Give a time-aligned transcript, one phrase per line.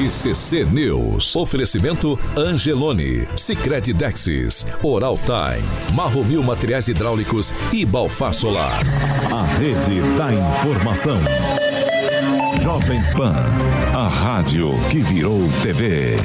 [0.00, 1.36] RCC News.
[1.36, 5.62] Oferecimento Angelone, Sicredi Dexis, Oral Time,
[5.94, 8.80] Marromil Materiais Hidráulicos e Balfar Solar.
[9.30, 11.18] A rede da informação.
[12.62, 13.44] Jovem Pan,
[13.94, 16.16] a rádio que virou TV.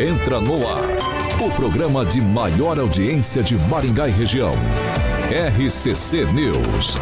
[0.00, 0.88] Entra no ar,
[1.44, 4.54] o programa de maior audiência de Maringá e região.
[5.30, 6.96] RCC News.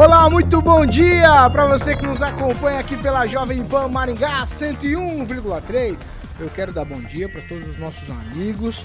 [0.00, 5.98] Olá, muito bom dia para você que nos acompanha aqui pela Jovem Pan Maringá 101,3.
[6.38, 8.82] Eu quero dar bom dia para todos os nossos amigos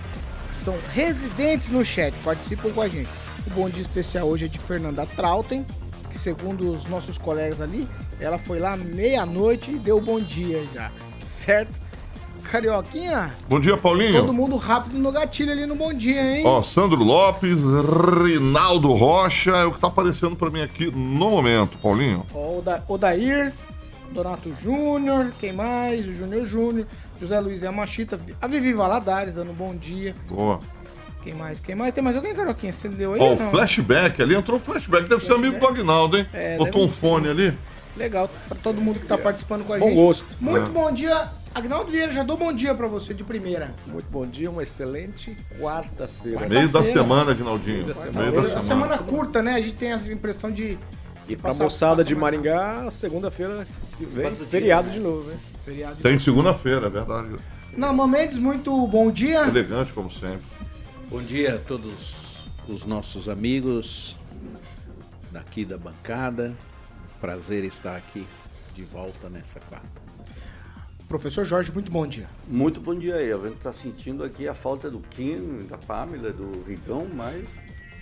[0.49, 3.07] que são residentes no chat, participam com a gente.
[3.47, 5.65] O bom dia especial hoje é de Fernanda Trautem,
[6.11, 7.87] que segundo os nossos colegas ali,
[8.19, 10.91] ela foi lá meia-noite e deu bom dia já,
[11.25, 11.79] certo?
[12.49, 13.33] Carioquinha?
[13.49, 14.21] Bom dia, Paulinho.
[14.21, 16.43] Todo mundo rápido no gatilho ali no bom dia, hein?
[16.45, 17.59] Ó, Sandro Lopes,
[18.23, 22.25] Rinaldo Rocha, é o que tá aparecendo pra mim aqui no momento, Paulinho.
[22.33, 23.53] Ó, Oda- Odair,
[24.11, 26.05] Donato Júnior, quem mais?
[26.07, 26.87] O Júnior Júnior,
[27.19, 30.15] José Luiz Yamachita, a Vivi Valadares dando bom dia.
[30.29, 30.59] Boa.
[31.23, 31.59] Quem mais?
[31.59, 31.93] Quem mais?
[31.93, 32.71] Tem mais alguém, Carioquinha?
[32.71, 33.19] Você deu aí?
[33.19, 33.49] Ó, ou o não?
[33.49, 36.25] flashback ali, entrou o flashback, deve ser amigo do Agnaldo, hein?
[36.31, 37.57] É, Botou um fone ali.
[37.97, 39.95] Legal, pra todo mundo que tá participando com a Bom gente.
[39.95, 40.25] gosto.
[40.39, 40.69] Muito É.
[40.69, 41.29] bom dia.
[41.55, 43.73] Agnaldo Vieira, já dou bom dia pra você de primeira.
[43.87, 46.49] Muito bom dia, uma excelente quarta-feira.
[46.49, 47.85] Meio da semana, Agnaldinho.
[47.85, 48.61] Meio da Meio da A semana.
[48.61, 49.53] semana curta, né?
[49.53, 50.77] A gente tem a impressão de.
[51.29, 53.65] E pra Passar- moçada de Maringá, segunda-feira
[53.99, 55.37] vem feriado de novo, né?
[55.63, 55.95] feriado.
[56.03, 57.35] Tem segunda-feira, é verdade.
[57.75, 59.41] Nama Mendes, muito bom dia.
[59.47, 60.45] Elegante, como sempre.
[61.09, 62.15] Bom dia a todos
[62.67, 64.15] os nossos amigos
[65.31, 66.53] daqui da bancada.
[67.21, 68.27] Prazer estar aqui
[68.75, 70.04] de volta nessa quarta.
[71.07, 72.27] Professor Jorge, muito bom dia.
[72.47, 73.31] Muito bom dia aí.
[73.31, 77.43] A gente tá sentindo aqui a falta do Kim, da Pamela, do Rigão, mas.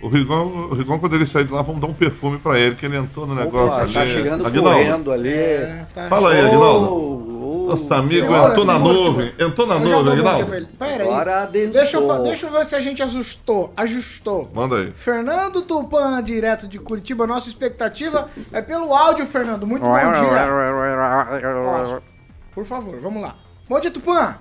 [0.00, 2.74] O Rigon, o Rigon, quando ele sair de lá, vamos dar um perfume pra ele,
[2.74, 3.92] que ele entrou no negócio Opa, ali.
[3.92, 5.32] tá chegando Aguinaldo, correndo ali.
[5.32, 6.08] É, tá.
[6.08, 6.92] Fala aí, Aguinaldo.
[6.92, 9.32] Oh, oh, Nosso amigo Senhora, entrou na senhora, nuvem.
[9.38, 10.66] Entrou na Eu nuvem, Aguinaldo.
[10.78, 11.66] Pera aí.
[11.68, 13.72] Deixa eu, deixa eu ver se a gente ajustou.
[13.76, 14.50] Ajustou.
[14.52, 14.92] Manda aí.
[14.92, 17.26] Fernando Tupan, direto de Curitiba.
[17.26, 19.66] Nossa expectativa é pelo áudio, Fernando.
[19.66, 22.13] Muito bom dia.
[22.54, 23.36] Por favor, vamos lá.
[23.68, 24.38] Bom dia, Tupan.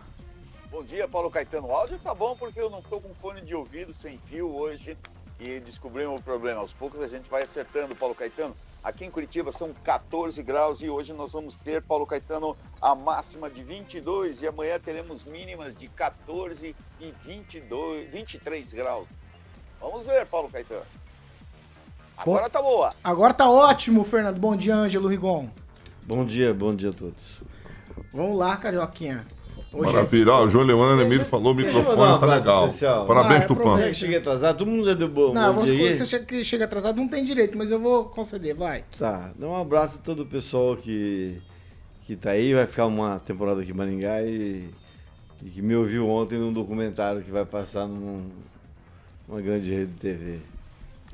[0.69, 1.67] Bom dia, Paulo Caetano.
[1.67, 4.95] O áudio tá bom porque eu não tô com fone de ouvido sem fio hoje
[5.39, 6.59] e descobrimos o problema.
[6.59, 8.55] Aos poucos a gente vai acertando, Paulo Caetano.
[8.83, 13.49] Aqui em Curitiba são 14 graus e hoje nós vamos ter, Paulo Caetano, a máxima
[13.49, 19.07] de 22 e amanhã teremos mínimas de 14 e 22, 23 graus.
[19.79, 20.85] Vamos ver, Paulo Caetano.
[22.17, 22.93] Agora tá boa.
[23.03, 24.37] Agora tá ótimo, Fernando.
[24.37, 25.49] Bom dia, Ângelo Rigon.
[26.03, 27.32] Bom dia, bom dia a todos.
[28.13, 29.23] Vamos lá, Carioquinha.
[29.71, 30.31] Hoje é- Maravilha.
[30.33, 32.69] Ó, o João Leandro Emílio falou, o microfone tá legal.
[33.07, 33.61] Parabéns, Ah, Tupã.
[33.61, 33.93] aproveita.
[33.95, 36.65] Cheguei atrasado, todo mundo já deu bom, Não, bom vamos, dia você chega, que chega
[36.65, 38.83] atrasado não tem direito, mas eu vou conceder, vai.
[38.97, 41.41] Tá, dá um abraço a todo o pessoal que,
[42.03, 44.69] que tá aí, vai ficar uma temporada aqui em Maringá e,
[45.41, 48.29] e que me ouviu ontem num documentário que vai passar num,
[49.27, 50.39] numa grande rede de TV.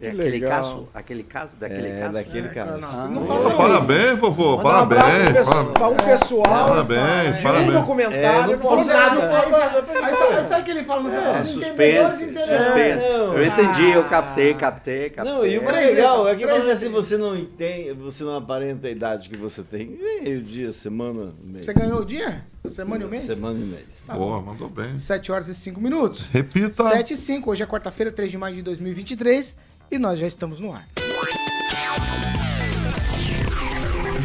[0.01, 0.49] É Que aquele legal.
[0.61, 2.13] caso, aquele caso daquele é, caso.
[2.13, 2.69] daquele É, caso.
[2.69, 4.43] cara, não, Ah, não Ô, faça parabéns, vovô.
[4.57, 5.45] Manda um Parabéns.
[5.47, 5.71] parabéns.
[5.73, 6.43] Pra um pessoal.
[6.43, 7.69] Parabéns, de parabéns.
[7.69, 9.39] Um documentário, É, não falou Você, nada.
[9.39, 11.35] aí, aí, sabe, sabe o que ele fala no final?
[11.35, 12.95] É, Suspense, suspense.
[12.95, 13.37] não.
[13.37, 15.33] Eu entendi, eu captei, captei, captei.
[15.33, 18.37] Não, e o mais Três legal é que fala assim, você não entende, você não
[18.37, 19.97] aparenta a idade que você tem.
[20.23, 21.65] Meio dia, semana, mês.
[21.65, 22.43] Você ganhou o dia?
[22.67, 23.23] Semana e o mês?
[23.23, 23.83] Semana e mês.
[24.05, 24.95] Tá Boa, mandou bem.
[24.95, 26.27] 7 horas e 5 minutos.
[26.31, 26.83] Repita.
[26.89, 29.57] 7 e 5, hoje é quarta-feira, 3 de maio de 2023
[29.91, 30.85] e nós já estamos no ar.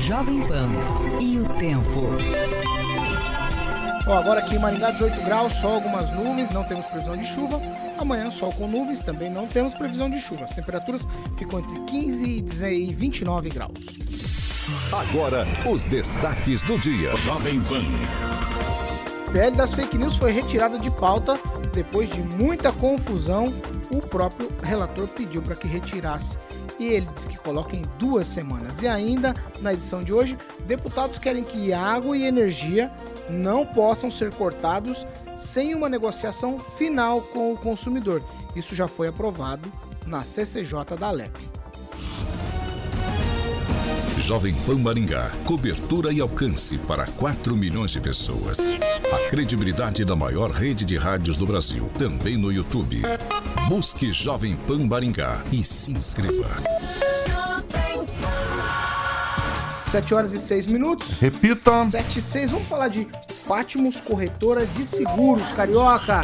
[0.07, 0.69] Jovem Pan
[1.21, 2.11] e o tempo.
[4.07, 7.59] Ó, agora aqui em Maringá, 18 graus, só algumas nuvens, não temos previsão de chuva.
[7.99, 10.45] Amanhã, sol com nuvens, também não temos previsão de chuva.
[10.45, 11.07] As temperaturas
[11.39, 13.73] ficam entre 15 e 10 e 29 graus.
[14.93, 17.17] Agora, os destaques do dia.
[17.17, 17.85] Jovem Pan.
[19.33, 21.35] PL das fake news foi retirada de pauta
[21.73, 23.53] depois de muita confusão.
[23.95, 26.37] O próprio relator pediu para que retirasse.
[26.81, 28.83] E ele diz que coloca em duas semanas.
[28.83, 30.37] E ainda, na edição de hoje,
[30.67, 32.91] deputados querem que água e energia
[33.31, 35.07] não possam ser cortados
[35.39, 38.21] sem uma negociação final com o consumidor.
[38.57, 39.73] Isso já foi aprovado
[40.05, 41.39] na CCJ da Alep.
[44.25, 45.31] Jovem Pan Maringá.
[45.45, 48.59] Cobertura e alcance para 4 milhões de pessoas.
[49.13, 51.91] A credibilidade da maior rede de rádios do Brasil.
[51.99, 53.03] Também no YouTube.
[53.69, 56.49] Busque Jovem Pan Maringá e se inscreva.
[59.75, 61.19] 7 horas e 6 minutos.
[61.21, 61.85] Repita.
[61.85, 62.51] 7 e 6.
[62.53, 63.07] Vamos falar de
[63.47, 66.23] Patmos Corretora de Seguros, Carioca.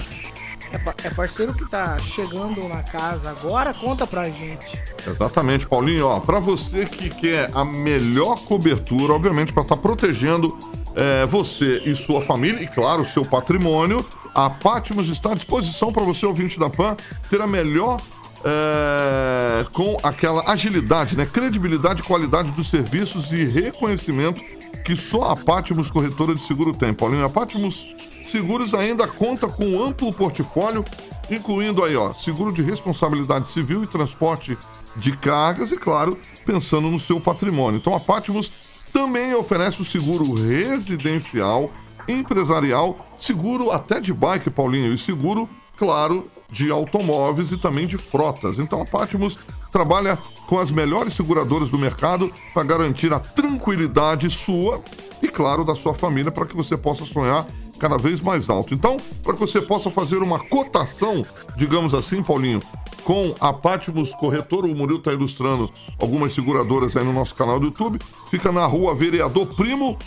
[0.72, 4.80] É, é parceiro que tá chegando na casa agora, conta pra gente.
[5.06, 6.06] Exatamente, Paulinho.
[6.06, 10.56] Ó, para você que quer a melhor cobertura, obviamente para estar protegendo
[10.94, 16.02] é, você e sua família e, claro, seu patrimônio, a Patmos está à disposição para
[16.04, 16.96] você, ouvinte da PAN,
[17.28, 18.00] ter a melhor
[18.44, 21.26] é, com aquela agilidade, né?
[21.26, 24.40] credibilidade qualidade dos serviços e reconhecimento
[24.84, 26.92] que só a Patmos Corretora de Seguro tem.
[26.92, 27.86] Paulinho, a Patmos
[28.22, 30.84] Seguros ainda conta com um amplo portfólio,
[31.30, 34.56] incluindo aí, ó, seguro de responsabilidade civil e transporte
[34.96, 37.78] de cargas e, claro, pensando no seu patrimônio.
[37.78, 38.52] Então a Patmos
[38.92, 41.70] também oferece o seguro residencial,
[42.08, 48.58] empresarial, seguro até de bike, Paulinho, e seguro, claro, de automóveis e também de frotas.
[48.58, 49.38] Então a Patmos
[49.70, 54.82] trabalha com as melhores seguradoras do mercado para garantir a tranquilidade sua
[55.22, 57.46] e, claro, da sua família para que você possa sonhar
[57.80, 58.74] cada vez mais alto.
[58.74, 61.22] Então, para que você possa fazer uma cotação,
[61.56, 62.60] digamos assim, Paulinho,
[63.02, 67.66] com a Patmos Corretora, o Murilo está ilustrando algumas seguradoras aí no nosso canal do
[67.66, 67.98] YouTube,
[68.30, 69.98] fica na rua Vereador Primo.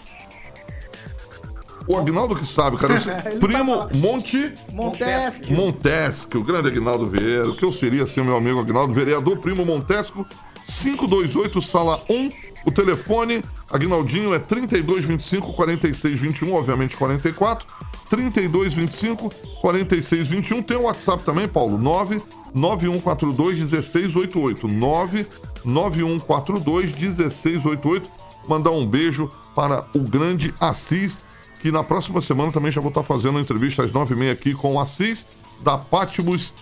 [1.85, 2.95] O Agnaldo que sabe, cara.
[3.41, 3.97] Primo sabe.
[3.97, 4.53] Monte.
[4.71, 5.51] Montesque.
[5.51, 9.37] Montesque, o grande Agnaldo Vieira, o que eu seria sem o meu amigo Agnaldo, vereador
[9.39, 10.25] Primo Montesco,
[10.65, 12.29] 528, sala 1.
[12.65, 13.43] O telefone,
[13.73, 17.67] Agnaldinho, é 3225 4621, obviamente 44.
[18.07, 20.61] 3225 4621.
[20.61, 24.67] Tem o WhatsApp também, Paulo, 99142 1688.
[24.67, 28.11] 99142 1688.
[28.47, 31.17] Mandar um beijo para o grande Assis,
[31.59, 34.75] que na próxima semana também já vou estar fazendo uma entrevista às 9h30 aqui com
[34.75, 35.25] o Assis,
[35.63, 36.53] da Patmos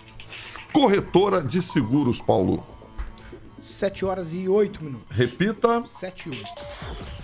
[0.72, 2.71] Corretora de Seguros, Paulo.
[3.62, 5.16] 7 horas e 8 minutos.
[5.16, 5.86] Repita.
[5.86, 6.48] 7 e 8.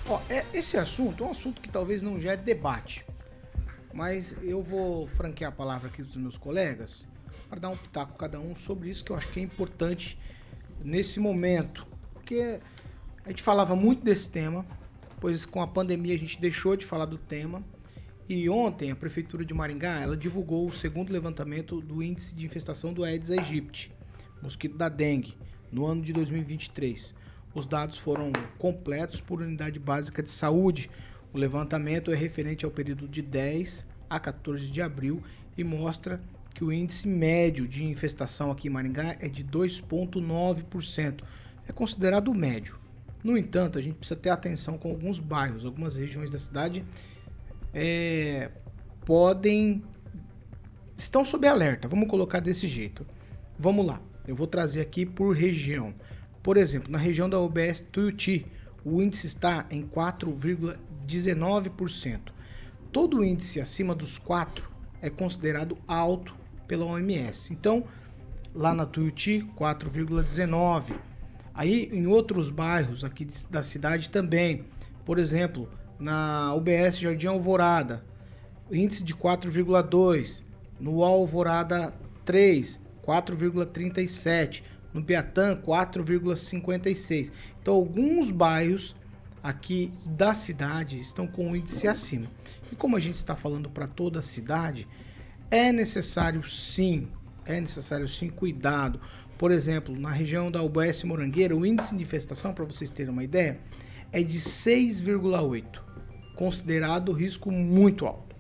[0.08, 3.04] Ó, é, esse assunto é um assunto que talvez não gere debate.
[3.92, 7.08] Mas eu vou franquear a palavra aqui dos meus colegas
[7.50, 10.20] para dar um pitaco cada um sobre isso que eu acho que é importante
[10.84, 11.88] nesse momento.
[12.14, 12.60] Porque
[13.26, 14.64] a gente falava muito desse tema,
[15.20, 17.64] pois com a pandemia a gente deixou de falar do tema.
[18.30, 22.94] E ontem a prefeitura de Maringá, ela divulgou o segundo levantamento do índice de infestação
[22.94, 23.92] do Aedes aegypti,
[24.42, 25.36] mosquito da dengue,
[25.78, 27.14] no ano de 2023.
[27.54, 30.90] Os dados foram completos por unidade básica de saúde.
[31.32, 35.22] O levantamento é referente ao período de 10 a 14 de abril
[35.56, 36.20] e mostra
[36.54, 41.22] que o índice médio de infestação aqui em Maringá é de 2,9%.
[41.68, 42.80] É considerado médio.
[43.24, 46.84] No entanto, a gente precisa ter atenção com alguns bairros, algumas regiões da cidade
[47.74, 48.50] é,
[49.06, 49.84] podem
[50.98, 51.88] estão sob alerta.
[51.88, 53.06] Vamos colocar desse jeito.
[53.60, 54.02] Vamos lá.
[54.28, 55.96] Eu vou trazer aqui por região.
[56.44, 58.46] Por exemplo, na região da UBS Tuiuti,
[58.84, 62.20] o índice está em 4,19%.
[62.92, 64.70] Todo índice acima dos 4
[65.02, 66.36] é considerado alto
[66.68, 67.54] pela OMS.
[67.54, 67.86] Então,
[68.54, 71.00] lá na Tuiuti, 4,19%.
[71.54, 74.66] Aí em outros bairros aqui da cidade também.
[75.04, 78.06] Por exemplo, na UBS Jardim Alvorada,
[78.72, 80.44] índice de 4,2.
[80.80, 81.92] No Alvorada
[82.24, 84.64] 3, 4,37.
[84.94, 87.32] No Piatã, 4,56.
[87.62, 88.96] Então, alguns bairros
[89.44, 92.28] aqui da cidade estão com o índice acima.
[92.72, 94.88] E como a gente está falando para toda a cidade,
[95.50, 97.08] é necessário sim,
[97.46, 99.00] é necessário sim cuidado.
[99.38, 103.24] Por exemplo, na região da UBS Morangueira, o índice de infestação, para vocês terem uma
[103.24, 103.60] ideia,
[104.12, 105.80] é de 6,8,
[106.36, 108.36] considerado risco muito alto.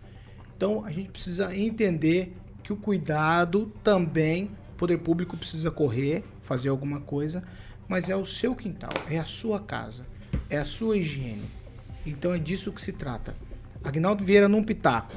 [0.56, 2.36] Então a gente precisa entender
[2.68, 7.42] que o cuidado também, o poder público precisa correr, fazer alguma coisa,
[7.88, 10.06] mas é o seu quintal, é a sua casa,
[10.50, 11.46] é a sua higiene.
[12.06, 13.34] Então é disso que se trata.
[13.82, 15.16] Agnaldo Vieira num pitaco.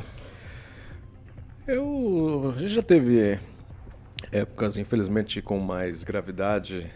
[1.67, 3.41] Eu, a gente já teve
[4.31, 6.89] épocas, infelizmente, com mais gravidade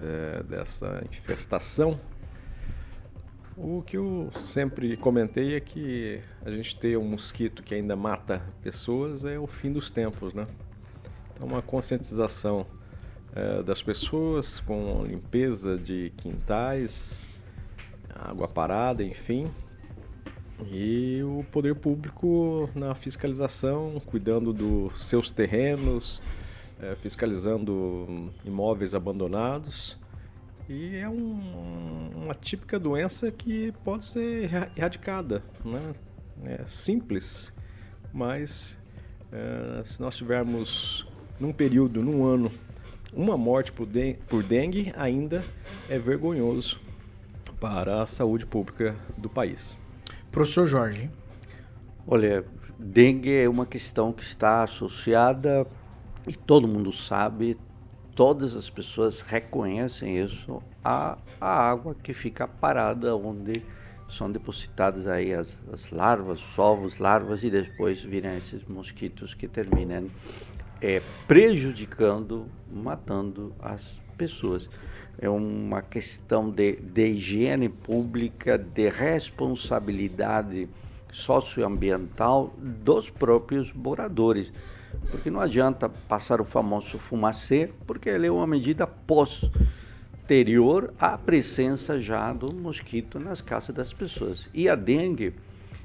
[0.00, 1.98] eh, dessa infestação.
[3.60, 8.40] O que eu sempre comentei é que a gente ter um mosquito que ainda mata
[8.62, 10.46] pessoas é o fim dos tempos, né?
[11.32, 12.64] Então, uma conscientização
[13.34, 17.26] eh, das pessoas com limpeza de quintais,
[18.14, 19.50] água parada, enfim,
[20.70, 26.22] e o poder público na fiscalização, cuidando dos seus terrenos,
[26.80, 29.98] eh, fiscalizando imóveis abandonados.
[30.68, 35.42] E é um- uma típica doença que pode ser erra- erradicada.
[35.64, 35.94] Né?
[36.44, 37.52] É simples,
[38.12, 38.76] mas
[39.32, 41.06] eh, se nós tivermos
[41.40, 42.50] num período, num ano,
[43.12, 45.42] uma morte por, den- por dengue, ainda
[45.88, 46.80] é vergonhoso
[47.60, 49.78] para a saúde pública do país.
[50.30, 51.10] Professor Jorge.
[52.06, 52.44] Olha,
[52.78, 55.66] dengue é uma questão que está associada,
[56.26, 57.58] e todo mundo sabe,
[58.18, 63.62] todas as pessoas reconhecem isso, a, a água que fica parada onde
[64.08, 69.46] são depositadas aí as, as larvas, os ovos, larvas, e depois viram esses mosquitos que
[69.46, 70.10] terminam
[70.82, 74.68] é, prejudicando, matando as pessoas.
[75.16, 80.68] É uma questão de, de higiene pública, de responsabilidade
[81.12, 84.52] socioambiental dos próprios moradores.
[85.10, 90.12] Porque não adianta passar o famoso fumacê, porque ele é uma medida posterior
[90.98, 94.48] à presença já do mosquito nas casas das pessoas.
[94.52, 95.34] E a dengue,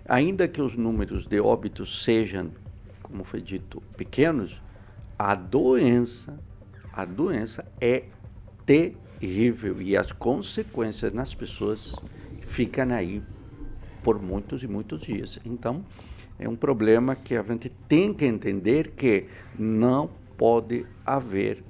[0.06, 2.52] ainda que os números de óbitos sejam,
[3.02, 4.62] como foi dito, pequenos,
[5.18, 6.38] a doença,
[6.92, 8.04] a doença é
[8.66, 11.96] terrível e as consequências nas pessoas
[12.48, 13.22] ficam aí
[14.04, 15.40] por muitos e muitos dias.
[15.46, 15.84] Então,
[16.44, 21.64] é um problema que a gente tem que entender que não pode haver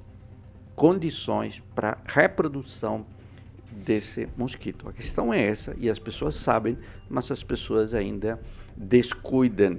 [0.74, 3.06] condições para reprodução
[3.70, 4.88] desse mosquito.
[4.88, 6.76] A questão é essa e as pessoas sabem,
[7.08, 8.40] mas as pessoas ainda
[8.76, 9.78] descuidam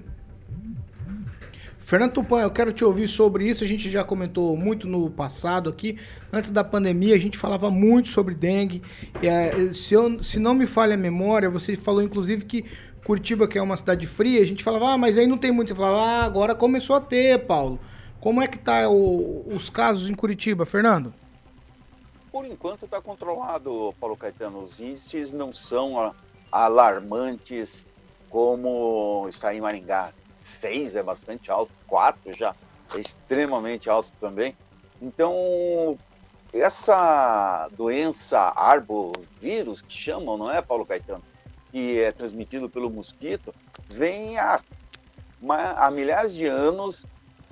[1.85, 3.63] Fernando Tupan, eu quero te ouvir sobre isso.
[3.63, 5.99] A gente já comentou muito no passado aqui.
[6.33, 8.81] Antes da pandemia, a gente falava muito sobre dengue.
[9.21, 12.65] É, se, eu, se não me falha a memória, você falou inclusive que
[13.05, 15.67] Curitiba, que é uma cidade fria, a gente falava, ah, mas aí não tem muito.
[15.67, 17.79] Você falava, ah, agora começou a ter, Paulo.
[18.19, 21.13] Como é que tá o, os casos em Curitiba, Fernando?
[22.31, 24.63] Por enquanto está controlado, Paulo Caetano.
[24.63, 26.15] Os índices não são
[26.51, 27.85] alarmantes
[28.27, 32.55] como está em Maringá seis é bastante alto, quatro já
[32.95, 34.57] é extremamente alto também.
[34.99, 35.95] Então,
[36.51, 41.23] essa doença arbovírus, que chamam, não é, Paulo Caetano?
[41.75, 43.53] Que é transmitido pelo mosquito,
[43.89, 44.61] vem há,
[45.75, 47.05] há milhares de anos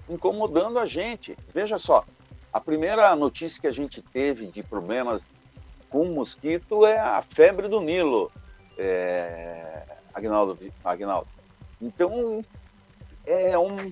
[0.08, 1.38] incomodando a gente.
[1.54, 2.06] Veja só,
[2.54, 5.28] a primeira notícia que a gente teve de problemas
[5.90, 8.32] com mosquito é a febre do Nilo,
[8.78, 11.28] é, Agnaldo, Agnaldo.
[11.82, 12.46] Então,
[13.26, 13.92] é, um,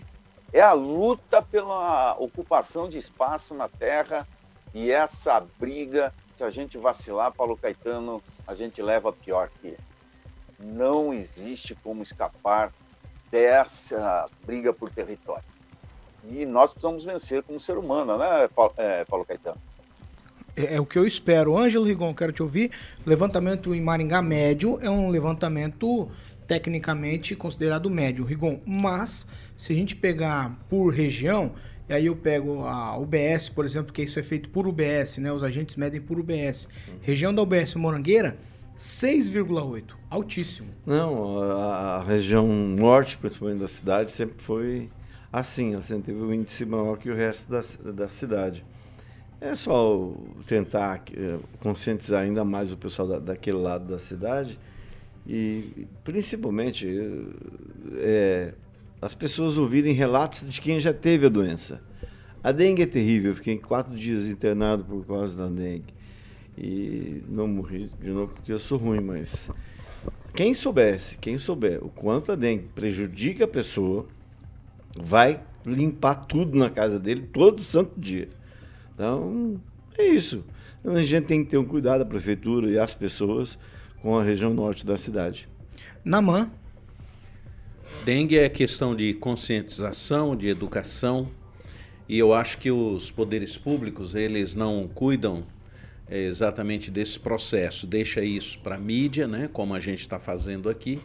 [0.53, 4.25] é a luta pela ocupação de espaço na Terra
[4.73, 9.75] e essa briga, se a gente vacilar, Paulo Caetano, a gente leva pior que
[10.61, 12.71] não existe como escapar
[13.31, 15.43] dessa briga por território.
[16.29, 19.57] E nós precisamos vencer como ser humano, né, Paulo, é, Paulo Caetano?
[20.55, 21.57] É, é, o que eu espero.
[21.57, 22.71] Ângelo Rigon, quero te ouvir.
[23.05, 26.09] Levantamento em Maringá médio é um levantamento
[26.47, 28.59] tecnicamente considerado médio, Rigon.
[28.65, 31.53] Mas, se a gente pegar por região,
[31.87, 35.31] e aí eu pego a UBS, por exemplo, que isso é feito por UBS, né?
[35.31, 36.67] Os agentes medem por UBS.
[37.01, 38.37] Região da UBS Morangueira,
[38.81, 39.83] 6,8.
[40.09, 40.69] Altíssimo.
[40.83, 44.89] Não, a, região norte, principalmente da cidade, sempre foi
[45.31, 45.73] assim.
[45.73, 47.61] Ela sempre teve um índice maior que o resto da,
[47.91, 48.65] da cidade.
[49.39, 50.11] É só
[50.47, 54.59] tentar é, conscientizar ainda mais o pessoal da, daquele lado da cidade
[55.27, 56.87] e principalmente
[57.97, 58.53] é,
[58.99, 61.81] as pessoas ouvirem relatos de quem já teve a doença.
[62.43, 65.93] A dengue é terrível, eu fiquei quatro dias internado por causa da dengue.
[66.63, 69.49] E não morri de novo porque eu sou ruim, mas
[70.35, 74.05] quem soubesse, quem souber o quanto a dengue prejudica a pessoa,
[74.95, 78.29] vai limpar tudo na casa dele todo santo dia.
[78.93, 79.59] Então,
[79.97, 80.43] é isso.
[80.79, 83.57] Então, a gente tem que ter um cuidado, a prefeitura e as pessoas,
[83.99, 85.49] com a região norte da cidade.
[86.05, 86.51] Namã.
[88.05, 91.27] Dengue é questão de conscientização, de educação,
[92.07, 95.43] e eu acho que os poderes públicos, eles não cuidam
[96.11, 100.69] é, exatamente desse processo, deixa isso para a mídia, né, como a gente está fazendo
[100.69, 100.99] aqui,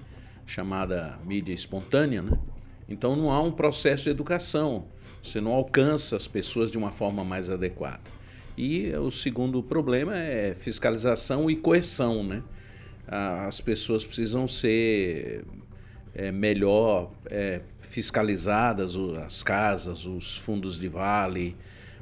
[0.44, 2.36] chamada mídia espontânea, né?
[2.88, 4.86] Então não há um processo de educação,
[5.22, 8.02] você não alcança as pessoas de uma forma mais adequada.
[8.56, 12.42] E o segundo problema é fiscalização e coerção, né?
[13.06, 15.44] as pessoas precisam ser
[16.14, 21.56] é, melhor é, fiscalizadas, as casas, os fundos de vale,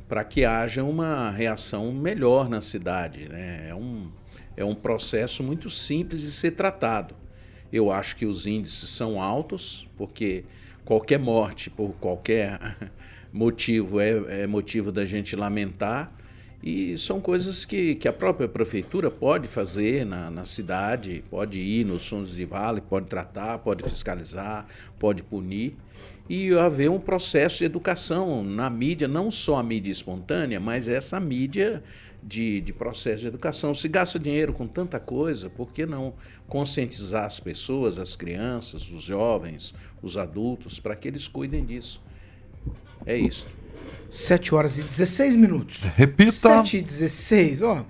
[0.09, 3.29] para que haja uma reação melhor na cidade.
[3.29, 3.69] Né?
[3.71, 4.11] É, um,
[4.57, 7.15] é um processo muito simples de ser tratado.
[7.73, 10.45] Eu acho que os índices são altos, porque
[10.85, 12.77] qualquer morte por qualquer
[13.33, 16.13] motivo é, é motivo da gente lamentar
[16.67, 21.85] e são coisas que, que a própria prefeitura pode fazer na, na cidade, pode ir
[21.85, 24.67] nos fundos de vale, pode tratar, pode fiscalizar,
[24.99, 25.77] pode punir.
[26.29, 31.21] E haver um processo de educação na mídia, não só a mídia espontânea, mas essa
[31.21, 31.83] mídia
[32.23, 33.75] de, de processo de educação.
[33.75, 36.15] Se gasta dinheiro com tanta coisa, por que não
[36.49, 42.01] conscientizar as pessoas, as crianças, os jovens, os adultos, para que eles cuidem disso?
[43.05, 43.47] É isso.
[44.09, 45.81] 7 horas e 16 minutos.
[45.95, 46.33] Repita.
[46.33, 47.85] 7 e 16, ó.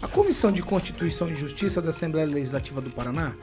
[0.00, 3.34] A Comissão de Constituição e Justiça da Assembleia Legislativa do Paraná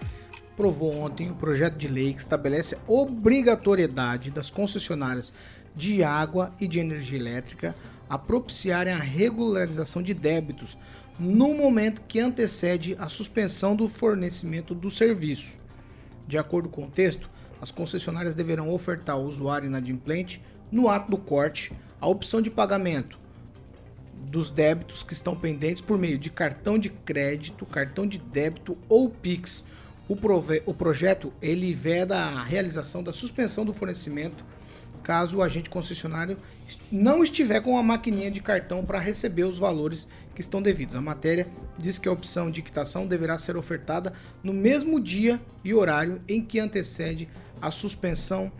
[0.61, 5.33] aprovou ontem o projeto de lei que estabelece a obrigatoriedade das concessionárias
[5.75, 7.75] de água e de energia elétrica
[8.07, 10.77] a propiciarem a regularização de débitos
[11.19, 15.59] no momento que antecede a suspensão do fornecimento do serviço.
[16.27, 17.27] De acordo com o texto,
[17.59, 23.17] as concessionárias deverão ofertar ao usuário inadimplente, no ato do corte, a opção de pagamento
[24.27, 29.09] dos débitos que estão pendentes por meio de cartão de crédito, cartão de débito ou
[29.09, 29.65] Pix.
[30.11, 34.43] O, prove- o projeto ele veda a realização da suspensão do fornecimento
[35.01, 36.37] caso o agente concessionário
[36.91, 40.97] não estiver com a maquininha de cartão para receber os valores que estão devidos.
[40.97, 44.11] A matéria diz que a opção de quitação deverá ser ofertada
[44.43, 47.29] no mesmo dia e horário em que antecede
[47.61, 48.51] a suspensão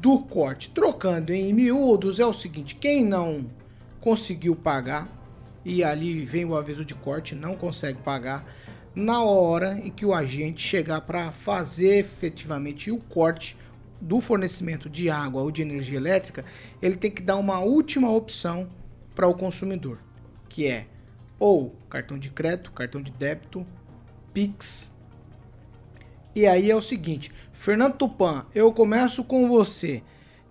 [0.00, 0.70] do corte.
[0.70, 3.48] Trocando em miúdos é o seguinte: quem não
[4.00, 5.06] conseguiu pagar
[5.64, 8.44] e ali vem o aviso de corte, não consegue pagar,
[8.98, 13.56] na hora em que o agente chegar para fazer efetivamente o corte
[14.00, 16.44] do fornecimento de água ou de energia elétrica,
[16.82, 18.68] ele tem que dar uma última opção
[19.14, 20.00] para o consumidor,
[20.48, 20.86] que é
[21.38, 23.64] ou cartão de crédito, cartão de débito,
[24.34, 24.90] Pix.
[26.34, 30.02] E aí é o seguinte, Fernando Tupan, eu começo com você.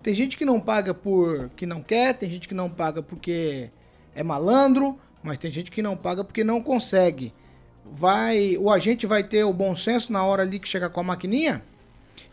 [0.02, 3.70] Tem gente que não paga por que não quer, tem gente que não paga porque
[4.14, 7.34] é malandro, mas tem gente que não paga porque não consegue.
[7.90, 11.04] Vai, o agente vai ter o bom senso na hora ali que chegar com a
[11.04, 11.62] maquininha?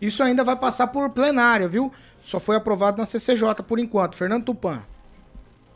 [0.01, 1.91] Isso ainda vai passar por plenária, viu?
[2.23, 4.15] Só foi aprovado na CCJ por enquanto.
[4.15, 4.83] Fernando Tupan.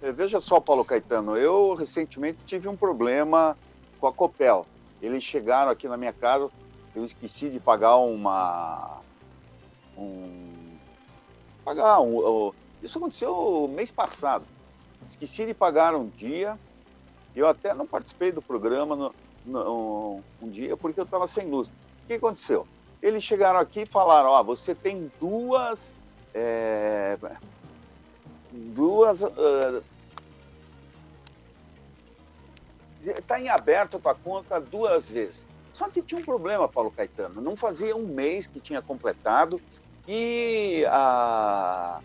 [0.02, 3.58] Eh, Veja só, Paulo Caetano, eu recentemente tive um problema
[4.00, 4.66] com a Copel.
[5.02, 6.50] Eles chegaram aqui na minha casa,
[6.96, 9.00] eu esqueci de pagar uma.
[9.98, 10.78] Um,
[11.64, 12.18] pagar um.
[12.18, 14.46] o- Isso aconteceu mês passado.
[15.08, 16.58] Esqueci de pagar um dia.
[17.36, 19.12] Eu até não participei do programa
[19.50, 21.68] no- um dia porque eu estava sem luz.
[21.68, 22.68] O que aconteceu?
[23.02, 25.94] Eles chegaram aqui e falaram: Ó, você tem duas.
[26.34, 27.18] eh,
[28.52, 29.22] duas.
[33.02, 35.48] Está em aberto a tua conta duas vezes.
[35.74, 37.42] Só que tinha um problema, Paulo Caetano.
[37.42, 39.62] Não fazia um mês que tinha completado
[40.08, 42.02] e a-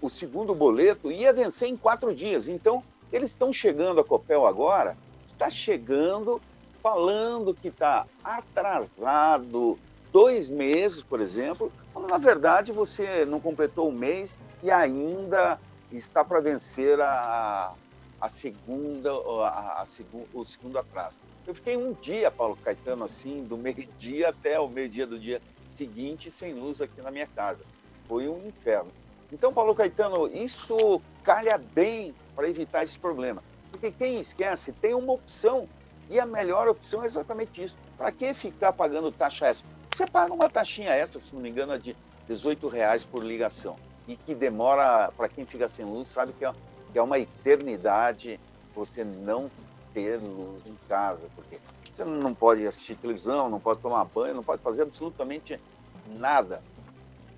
[0.00, 2.46] o segundo boleto ia vencer em quatro dias.
[2.46, 4.96] Então, eles estão chegando a Copel agora,
[5.26, 6.40] está chegando
[6.82, 9.78] falando que está atrasado
[10.12, 15.58] dois meses, por exemplo, quando na verdade você não completou um mês e ainda
[15.92, 17.72] está para vencer a,
[18.20, 19.84] a segunda, a, a
[20.32, 21.18] o segundo atraso.
[21.46, 25.40] Eu fiquei um dia, Paulo Caetano, assim, do meio-dia até o meio-dia do dia
[25.72, 27.64] seguinte, sem luz aqui na minha casa.
[28.06, 28.90] Foi um inferno.
[29.32, 33.42] Então, Paulo Caetano, isso calha bem para evitar esse problema.
[33.70, 35.68] Porque quem esquece tem uma opção,
[36.10, 37.76] e a melhor opção é exatamente isso.
[37.96, 39.68] Para que ficar pagando taxa extra?
[39.92, 43.76] Você paga uma taxinha extra, se não me engano, é de 18 reais por ligação.
[44.06, 46.52] E que demora, para quem fica sem luz, sabe que é,
[46.92, 48.40] que é uma eternidade
[48.74, 49.50] você não
[49.92, 51.26] ter luz em casa.
[51.34, 51.58] Porque
[51.92, 55.60] você não pode assistir televisão, não pode tomar banho, não pode fazer absolutamente
[56.06, 56.62] nada.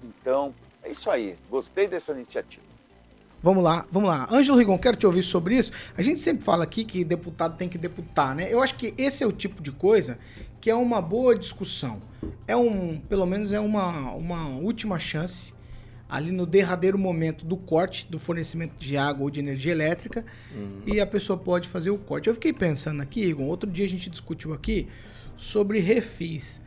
[0.02, 1.36] Então, é isso aí.
[1.48, 2.69] Gostei dessa iniciativa.
[3.42, 4.28] Vamos lá, vamos lá.
[4.30, 5.72] Ângelo Rigon, quero te ouvir sobre isso.
[5.96, 8.52] A gente sempre fala aqui que deputado tem que deputar, né?
[8.52, 10.18] Eu acho que esse é o tipo de coisa
[10.60, 12.02] que é uma boa discussão.
[12.46, 15.54] É um, pelo menos é uma, uma última chance
[16.06, 20.24] ali no derradeiro momento do corte do fornecimento de água ou de energia elétrica
[20.84, 22.28] e a pessoa pode fazer o corte.
[22.28, 24.88] Eu fiquei pensando aqui, Igor, outro dia a gente discutiu aqui
[25.36, 26.60] sobre refis.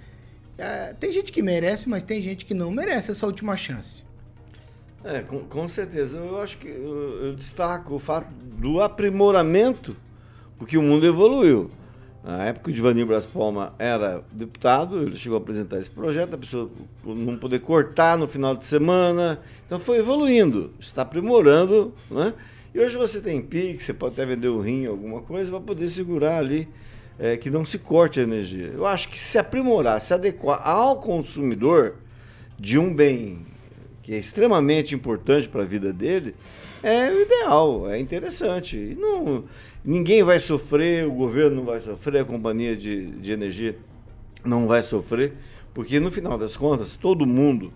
[0.57, 4.03] É, tem gente que merece, mas tem gente que não merece essa última chance.
[5.03, 6.17] É, com, com certeza.
[6.17, 9.95] Eu acho que eu, eu destaco o fato do aprimoramento,
[10.57, 11.69] porque o mundo evoluiu.
[12.23, 16.37] Na época o Divanil Bras Palma era deputado, ele chegou a apresentar esse projeto, a
[16.37, 16.71] pessoa
[17.03, 19.41] não poder cortar no final de semana.
[19.65, 22.33] Então foi evoluindo, está aprimorando, né?
[22.73, 25.89] E hoje você tem Pix, você pode até vender o rim, alguma coisa, para poder
[25.89, 26.67] segurar ali
[27.19, 28.71] é, que não se corte a energia.
[28.73, 31.95] Eu acho que se aprimorar, se adequar ao consumidor
[32.57, 33.45] de um bem
[34.03, 36.35] que é extremamente importante para a vida dele,
[36.83, 38.77] é o ideal, é interessante.
[38.77, 39.45] E não,
[39.83, 43.77] ninguém vai sofrer, o governo não vai sofrer, a companhia de, de energia
[44.43, 45.33] não vai sofrer,
[45.73, 47.71] porque no final das contas, todo mundo,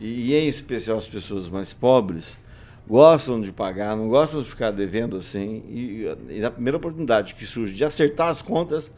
[0.00, 2.38] e em especial as pessoas mais pobres,
[2.86, 5.62] gostam de pagar, não gostam de ficar devendo assim.
[5.68, 8.90] E, e na primeira oportunidade que surge de acertar as contas,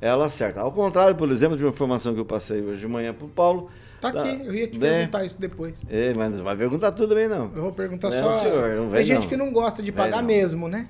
[0.00, 0.60] ela acerta.
[0.60, 3.28] Ao contrário, por exemplo, de uma informação que eu passei hoje de manhã para o
[3.28, 3.68] Paulo.
[4.12, 4.98] Tá aqui, eu ia te né?
[4.98, 5.82] perguntar isso depois.
[5.88, 7.50] É, mas não vai perguntar tudo também, não.
[7.54, 8.38] Eu vou perguntar Não, só.
[8.40, 9.28] senhor, não Tem vem, gente não.
[9.28, 10.28] que não gosta de pagar não.
[10.28, 10.88] mesmo, né?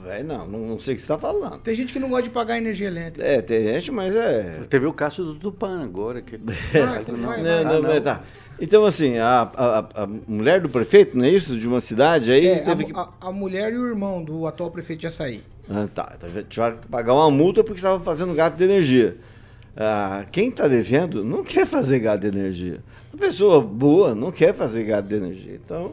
[0.00, 1.58] Vai, não, não, sei o que você está falando.
[1.58, 3.26] Tem gente que não gosta de pagar energia elétrica.
[3.26, 4.60] É, tem gente, mas é.
[4.70, 6.22] Teve o caso do Tupan agora.
[6.22, 6.36] Que...
[6.76, 7.64] Ah, não, vai, Não, vai.
[7.64, 8.00] não, não.
[8.00, 8.22] tá.
[8.60, 11.56] Então, assim, a, a, a- a mulher do prefeito, não é isso?
[11.58, 12.92] De uma cidade aí, É, a, teve que.
[12.94, 15.42] a- a mulher e o irmão do atual prefeito de Açaí.
[15.68, 16.16] Ah, tá.
[16.48, 19.16] Tiveram que pagar uma multa porque estava fazendo gasto de energia.
[19.80, 22.80] Ah, quem está devendo não quer fazer gasto de energia.
[23.12, 25.54] Uma pessoa boa não quer fazer gasto de energia.
[25.64, 25.92] Então,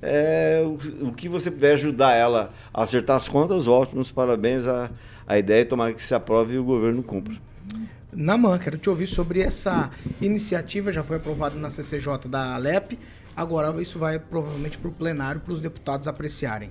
[0.00, 4.68] é, o, o que você puder ajudar ela a acertar as contas, ótimos, parabéns.
[4.68, 4.88] A,
[5.26, 7.34] a ideia é tomar que se aprove e o governo cumpra.
[8.12, 12.96] Naman, quero te ouvir sobre essa iniciativa, já foi aprovada na CCJ da Alep,
[13.36, 16.70] agora isso vai provavelmente para o plenário para os deputados apreciarem.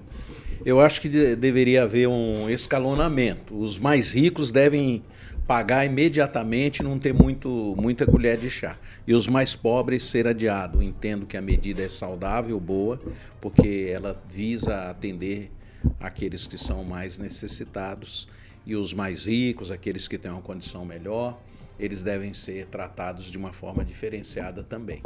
[0.66, 3.60] Eu acho que de- deveria haver um escalonamento.
[3.60, 5.04] Os mais ricos devem
[5.48, 8.78] pagar imediatamente, não ter muito, muita colher de chá.
[9.06, 10.82] E os mais pobres ser adiado.
[10.82, 13.00] Entendo que a medida é saudável, boa,
[13.42, 15.52] porque ela visa atender
[16.00, 18.28] aqueles que são mais necessitados
[18.66, 21.38] e os mais ricos, aqueles que têm uma condição melhor,
[21.78, 25.02] eles devem ser tratados de uma forma diferenciada também.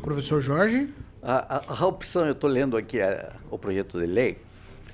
[0.00, 0.88] Professor Jorge?
[1.20, 4.38] A, a- a opção, eu estou lendo aqui a- o projeto de lei,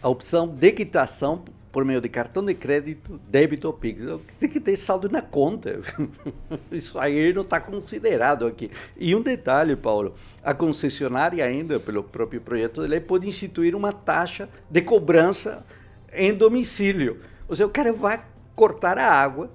[0.03, 1.44] a opção de quitação
[1.78, 4.02] por meio de cartão de crédito, débito ou Pix.
[4.40, 5.80] Tem que ter saldo na conta.
[6.72, 8.68] Isso aí não está considerado aqui.
[8.96, 13.92] E um detalhe, Paulo, a concessionária ainda, pelo próprio projeto de lei, pode instituir uma
[13.92, 15.64] taxa de cobrança
[16.12, 17.20] em domicílio.
[17.48, 18.24] Ou seja, o cara vai
[18.56, 19.48] cortar a água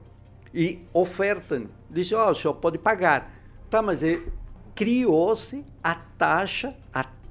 [0.54, 1.66] e ofertam.
[1.90, 3.38] Diz, ó, o senhor pode pagar.
[3.70, 4.22] Tá, mas é-
[4.74, 7.23] criou-se a taxa, a taxa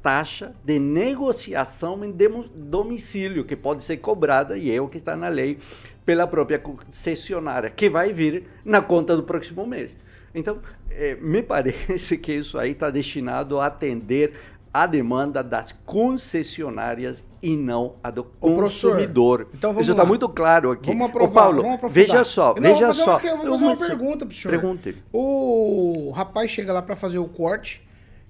[0.65, 2.13] de negociação em
[2.55, 5.59] domicílio, que pode ser cobrada, e é o que está na lei,
[6.05, 9.97] pela própria concessionária, que vai vir na conta do próximo mês.
[10.35, 10.59] Então,
[10.91, 14.33] eh, me parece que isso aí está destinado a atender
[14.75, 19.47] a demanda das concessionárias e não a do Ô, consumidor.
[19.55, 20.87] então vamos isso está muito claro aqui.
[20.89, 22.07] Vamos Ô, aprovar, Paulo, vamos aprofundar.
[22.07, 23.19] veja só, Não, eu vou veja fazer só.
[23.19, 24.51] uma- eu vou fazer uma Uma- pergunta pro senhor.
[24.59, 24.97] Pergunte.
[25.13, 27.87] O rapaz chega lá para fazer o corte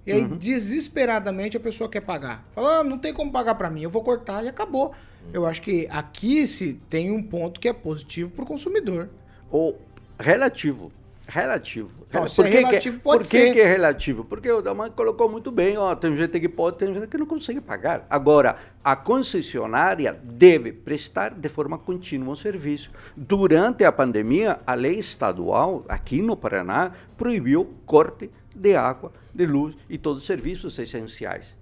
[0.07, 0.37] e aí Uhum.
[0.37, 2.45] desesperadamente a pessoa quer pagar.
[2.55, 4.93] Fala, ah, não tem como pagar para mim, eu vou cortar e acabou.
[5.33, 9.09] Eu acho que aqui se tem um ponto que é positivo pro consumidor.
[9.51, 9.79] ou
[10.19, 10.91] relativo.
[11.27, 11.88] Relativo.
[12.12, 14.25] Não, se é que que relativo, pode por que que é relativo?
[14.25, 17.25] Porque o Daman colocou muito bem, ó, tem gente que pode, tem gente que não
[17.27, 18.05] consegue pagar.
[18.11, 22.91] Agora, a concessionária deve prestar de forma contínua o serviço.
[23.17, 29.75] Durante a pandemia, a lei estadual, aqui no Paraná, proibiu corte de água, de luz
[29.88, 31.55] e todos os serviços essenciais.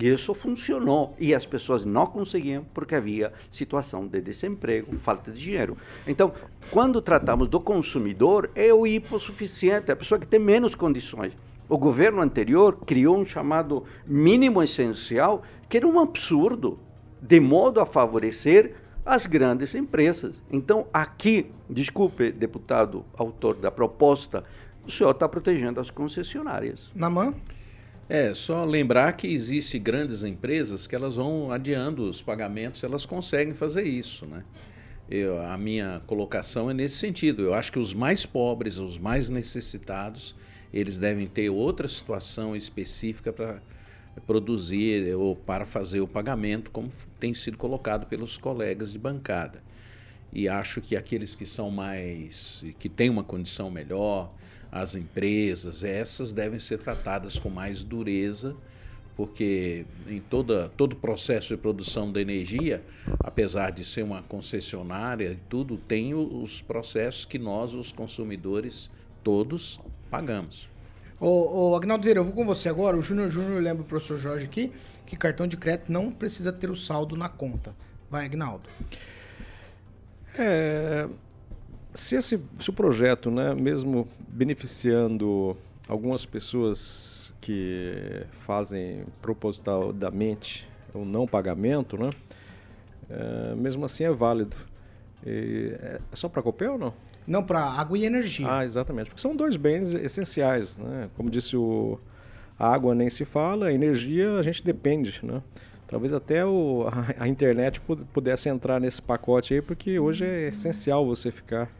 [0.00, 1.16] E isso funcionou.
[1.18, 5.76] E as pessoas não conseguiam porque havia situação de desemprego, falta de dinheiro.
[6.06, 6.32] Então,
[6.70, 11.32] quando tratamos do consumidor, é o hipossuficiente, a pessoa que tem menos condições.
[11.68, 16.78] O governo anterior criou um chamado mínimo essencial, que era um absurdo,
[17.20, 20.40] de modo a favorecer as grandes empresas.
[20.50, 24.44] Então, aqui, desculpe, deputado autor da proposta,
[24.88, 26.90] o senhor está protegendo as concessionárias.
[26.94, 27.34] Naman?
[28.08, 33.52] É, só lembrar que existe grandes empresas que elas vão adiando os pagamentos, elas conseguem
[33.52, 34.44] fazer isso, né?
[35.10, 37.42] Eu, a minha colocação é nesse sentido.
[37.42, 40.34] Eu acho que os mais pobres, os mais necessitados,
[40.72, 43.60] eles devem ter outra situação específica para
[44.26, 49.62] produzir ou para fazer o pagamento, como tem sido colocado pelos colegas de bancada.
[50.32, 54.32] E acho que aqueles que são mais, que têm uma condição melhor,
[54.70, 58.54] as empresas, essas devem ser tratadas com mais dureza,
[59.16, 62.82] porque em toda, todo o processo de produção da energia,
[63.20, 68.90] apesar de ser uma concessionária e tudo, tem os processos que nós, os consumidores,
[69.24, 70.68] todos pagamos.
[71.20, 72.96] Ô, ô Agnaldo Vieira, eu vou com você agora.
[72.96, 74.72] O Júnior Júnior lembra o professor Jorge aqui
[75.04, 77.74] que cartão de crédito não precisa ter o saldo na conta.
[78.10, 78.68] Vai, Agnaldo.
[80.38, 81.08] É,
[81.98, 85.56] se, esse, se o projeto, né, mesmo beneficiando
[85.88, 92.10] algumas pessoas que fazem propositadamente o não pagamento, né,
[93.10, 94.56] é, mesmo assim é válido.
[95.26, 96.94] E é só para Copel ou não?
[97.26, 98.46] Não, para água e energia.
[98.50, 99.10] Ah, exatamente.
[99.10, 101.10] Porque são dois bens essenciais, né?
[101.16, 101.98] Como disse o
[102.58, 105.42] a água nem se fala, a energia a gente depende, né?
[105.86, 106.86] Talvez até o,
[107.18, 111.70] a, a internet pu- pudesse entrar nesse pacote aí, porque hoje é essencial você ficar,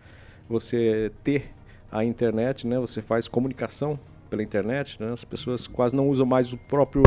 [0.48, 1.50] você ter
[1.90, 2.78] a internet, né?
[2.78, 5.12] Você faz comunicação pela internet, né?
[5.12, 7.02] As pessoas quase não usam mais o próprio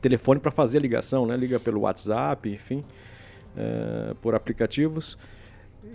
[0.00, 1.36] telefone para fazer a ligação, né?
[1.36, 2.84] Liga pelo WhatsApp, enfim,
[3.56, 5.16] é, por aplicativos.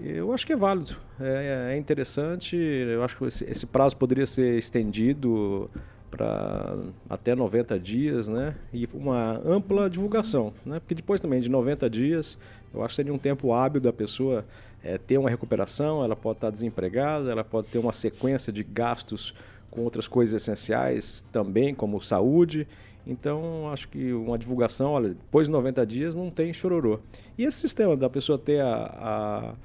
[0.02, 2.56] Eu acho que é válido, é, é interessante.
[2.56, 5.70] Eu acho que esse, esse prazo poderia ser estendido
[6.10, 6.78] para
[7.10, 8.56] até 90 dias, né?
[8.74, 10.80] E uma ampla divulgação, né?
[10.80, 12.38] Porque depois também de 90 dias,
[12.74, 14.46] eu acho que seria um tempo hábil da pessoa
[14.84, 19.34] é, ter uma recuperação, ela pode estar desempregada, ela pode ter uma sequência de gastos
[19.70, 22.68] com outras coisas essenciais também, como saúde.
[23.06, 27.00] Então, acho que uma divulgação, olha, depois de 90 dias não tem chororô.
[27.38, 29.56] E esse sistema da pessoa ter a,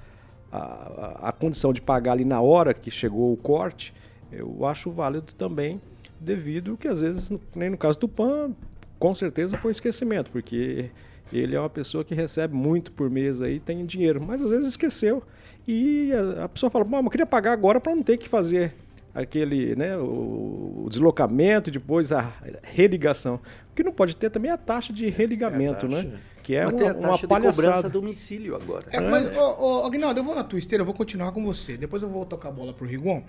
[0.52, 3.92] a, a, a condição de pagar ali na hora que chegou o corte,
[4.30, 5.80] eu acho válido também,
[6.20, 8.52] devido que às vezes, nem no caso do PAN,
[8.98, 10.90] com certeza foi esquecimento, porque
[11.38, 14.68] ele é uma pessoa que recebe muito por mês aí, tem dinheiro, mas às vezes
[14.68, 15.22] esqueceu.
[15.66, 18.74] E a, a pessoa fala, mas eu queria pagar agora para não ter que fazer
[19.14, 23.36] aquele, né, o, o deslocamento e depois a religação.
[23.70, 26.18] O que não pode ter também é a taxa de religamento, É né?
[26.42, 27.52] Que é Mas uma, tem a uma palhaçada.
[27.52, 28.86] cobrança a domicílio agora.
[28.90, 31.76] É, mas, ô, ô, Aguinaldo, eu vou na tua esteira, eu vou continuar com você.
[31.76, 33.22] Depois eu vou tocar a bola pro Rigon.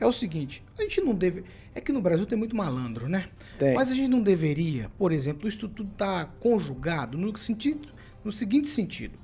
[0.00, 1.44] É o seguinte, a gente não deve.
[1.74, 3.28] É que no Brasil tem muito malandro, né?
[3.58, 3.74] Tem.
[3.74, 7.88] Mas a gente não deveria, por exemplo, isso tudo tá conjugado no sentido,
[8.22, 9.18] no seguinte sentido.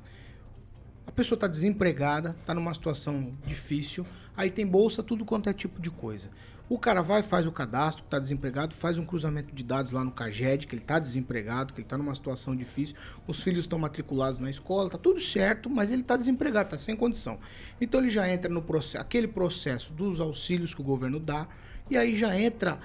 [1.07, 4.04] A pessoa está desempregada, está numa situação difícil,
[4.37, 6.28] aí tem bolsa, tudo quanto é tipo de coisa.
[6.66, 10.11] O cara vai, faz o cadastro, está desempregado, faz um cruzamento de dados lá no
[10.11, 12.96] CAGED, que ele está desempregado, que ele está numa situação difícil,
[13.27, 16.96] os filhos estão matriculados na escola, tá tudo certo, mas ele está desempregado, está sem
[16.96, 17.38] condição.
[17.79, 21.46] Então ele já entra no processo, aquele processo dos auxílios que o governo dá,
[21.90, 22.79] e aí já entra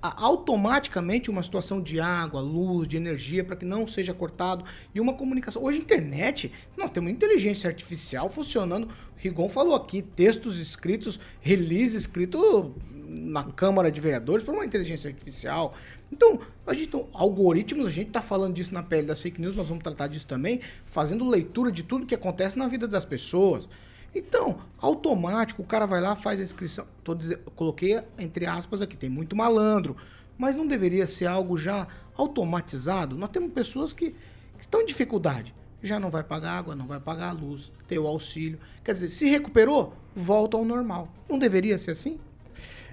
[0.00, 5.00] a- automaticamente uma situação de água, luz, de energia, para que não seja cortado, e
[5.00, 5.62] uma comunicação.
[5.62, 8.86] Hoje, internet, nós temos inteligência artificial funcionando.
[8.86, 12.74] O Rigon falou aqui, textos escritos, release escrito
[13.06, 15.74] na Câmara de Vereadores por uma inteligência artificial.
[16.10, 19.68] Então, a gente, algoritmos, a gente está falando disso na pele das fake news, nós
[19.68, 23.68] vamos tratar disso também, fazendo leitura de tudo que acontece na vida das pessoas.
[24.14, 26.86] Então, automático, o cara vai lá, faz a inscrição.
[27.02, 29.96] Tô dizendo, coloquei entre aspas aqui, tem muito malandro.
[30.36, 31.86] Mas não deveria ser algo já
[32.16, 33.16] automatizado?
[33.16, 35.54] Nós temos pessoas que, que estão em dificuldade.
[35.82, 38.58] Já não vai pagar água, não vai pagar a luz, tem o auxílio.
[38.84, 41.08] Quer dizer, se recuperou, volta ao normal.
[41.28, 42.20] Não deveria ser assim?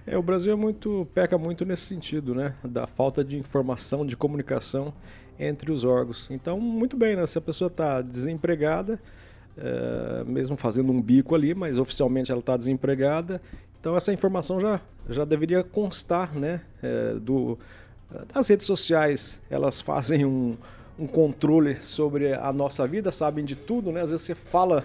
[0.10, 2.56] É, o Brasil é muito, peca muito nesse sentido, né?
[2.64, 4.92] Da falta de informação, de comunicação
[5.38, 6.28] entre os órgãos.
[6.32, 7.28] Então, muito bem, né?
[7.28, 9.00] Se a pessoa está desempregada,
[9.56, 13.40] é, mesmo fazendo um bico ali, mas oficialmente ela está desempregada,
[13.80, 16.62] então essa informação já, já deveria constar, né?
[16.82, 17.60] É, do,
[18.34, 20.58] das redes sociais, elas fazem um,
[20.98, 24.02] um controle sobre a nossa vida, sabem de tudo, né?
[24.02, 24.84] Às vezes você fala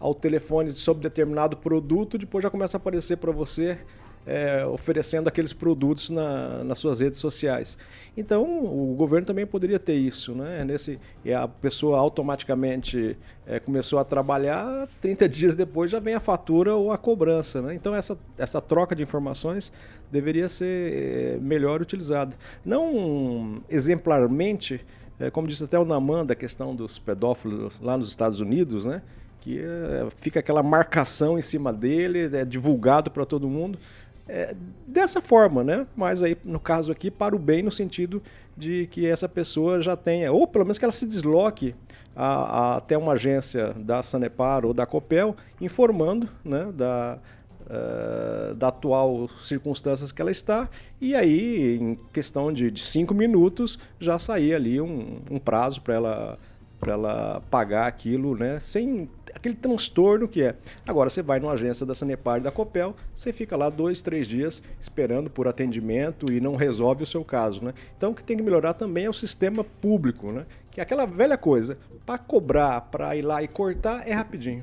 [0.00, 3.78] ao telefone sobre determinado produto, depois já começa a aparecer para você
[4.26, 7.76] é, oferecendo aqueles produtos na, nas suas redes sociais.
[8.16, 10.64] Então, o governo também poderia ter isso, né?
[10.64, 16.20] Nesse, e a pessoa automaticamente é, começou a trabalhar, 30 dias depois já vem a
[16.20, 17.74] fatura ou a cobrança, né?
[17.74, 19.72] Então, essa, essa troca de informações
[20.10, 22.36] deveria ser é, melhor utilizada.
[22.64, 24.84] Não exemplarmente,
[25.18, 29.02] é, como disse até o Naman, da questão dos pedófilos lá nos Estados Unidos, né?
[29.40, 33.78] Que é, fica aquela marcação em cima dele, é divulgado para todo mundo.
[34.26, 34.54] É,
[34.86, 35.86] dessa forma, né?
[35.94, 38.22] Mas aí, no caso aqui, para o bem, no sentido
[38.56, 41.74] de que essa pessoa já tenha, ou pelo menos que ela se desloque
[42.16, 47.18] a, a, até uma agência da Sanepar ou da Copel, informando né, da,
[47.66, 53.78] uh, da atual circunstâncias que ela está, e aí, em questão de, de cinco minutos,
[53.98, 56.38] já sair ali um, um prazo para ela
[56.84, 60.54] para ela pagar aquilo, né, sem aquele transtorno que é.
[60.86, 64.28] Agora você vai numa agência da Sanepar e da Copel, você fica lá dois, três
[64.28, 67.72] dias esperando por atendimento e não resolve o seu caso, né?
[67.96, 70.44] Então o que tem que melhorar também é o sistema público, né?
[70.70, 74.62] Que é aquela velha coisa, para cobrar, para ir lá e cortar é rapidinho.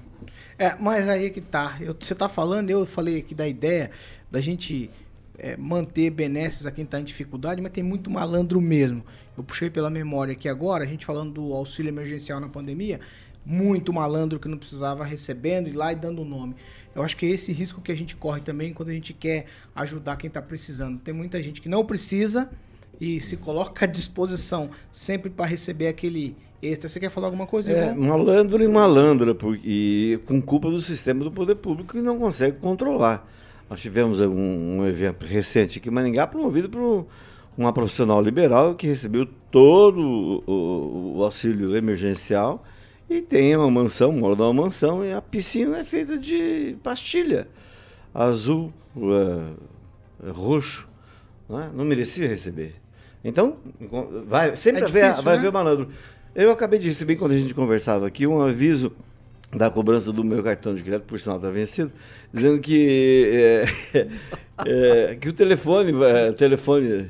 [0.60, 1.78] É, mas aí é que tá.
[1.82, 3.90] Eu, você tá falando, eu falei aqui da ideia
[4.30, 4.92] da gente
[5.40, 9.04] é, manter benesses a quem está em dificuldade, mas tem muito malandro mesmo.
[9.38, 13.00] Eu puxei pela memória aqui agora, a gente falando do auxílio emergencial na pandemia,
[13.46, 16.56] muito malandro que não precisava recebendo e lá e dando o nome.
[16.94, 19.46] Eu acho que é esse risco que a gente corre também quando a gente quer
[19.76, 21.00] ajudar quem está precisando.
[21.00, 22.50] Tem muita gente que não precisa
[23.00, 26.90] e se coloca à disposição sempre para receber aquele extra.
[26.90, 28.10] Você quer falar alguma coisa, É, irmão?
[28.18, 32.58] malandro e malandra, porque, e com culpa do sistema do poder público que não consegue
[32.58, 33.28] controlar.
[33.70, 34.30] Nós tivemos um,
[34.80, 37.08] um evento recente aqui em Maringá, promovido por
[37.58, 42.64] uma profissional liberal que recebeu todo o, o- o auxílio emergencial
[43.10, 47.48] e tem uma mansão, mora numa mansão, e a piscina é feita de pastilha
[48.14, 50.88] azul, eh, roxo.
[51.50, 51.70] Não, é?
[51.74, 52.76] não merecia receber.
[53.24, 53.58] Então,
[54.28, 55.40] vai, sempre É vai, difícil, vai né?
[55.40, 55.90] haver malandro.
[56.34, 58.94] Eu acabei de receber, quando a gente conversava aqui, um aviso
[59.54, 61.92] da cobrança do meu cartão de crédito, por sinal está vencido,
[62.34, 63.30] dizendo que,
[63.94, 64.08] é,
[64.66, 67.10] é, que o telefone, vai- o telefone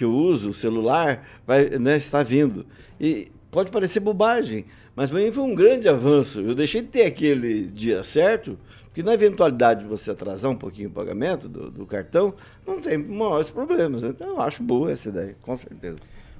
[0.00, 2.64] que eu uso, o celular, vai, né, está vindo.
[2.98, 4.64] E pode parecer bobagem,
[4.96, 6.40] mas para mim foi um grande avanço.
[6.40, 10.88] Eu deixei de ter aquele dia certo, porque na eventualidade de você atrasar um pouquinho
[10.88, 12.32] o pagamento do, do cartão,
[12.66, 14.00] não tem maiores problemas.
[14.00, 14.08] né?
[14.08, 15.96] Então eu acho boa essa ideia, com certeza.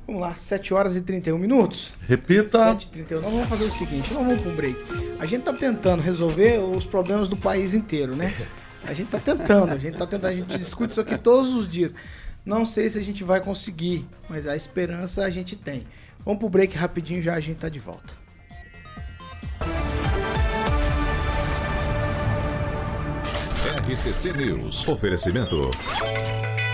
[0.07, 1.93] Vamos lá, 7 horas e 31 minutos.
[2.09, 2.75] Repita.
[2.75, 3.21] 7h31.
[3.21, 4.77] Nós vamos fazer o seguinte, nós vamos pro break.
[5.19, 8.35] A gente tá tentando resolver os problemas do país inteiro, né?
[8.85, 11.69] A gente tá tentando, a gente tá tentando, a gente discute isso aqui todos os
[11.69, 11.93] dias.
[12.51, 15.87] Não sei se a gente vai conseguir, mas a esperança a gente tem.
[16.25, 18.13] Vamos pro break rapidinho, já a gente tá de volta.
[23.89, 24.89] RCC News.
[24.89, 25.71] Oferecimento.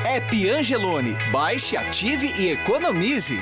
[0.06, 1.14] App Angelone.
[1.30, 3.38] Baixe, ative e economize.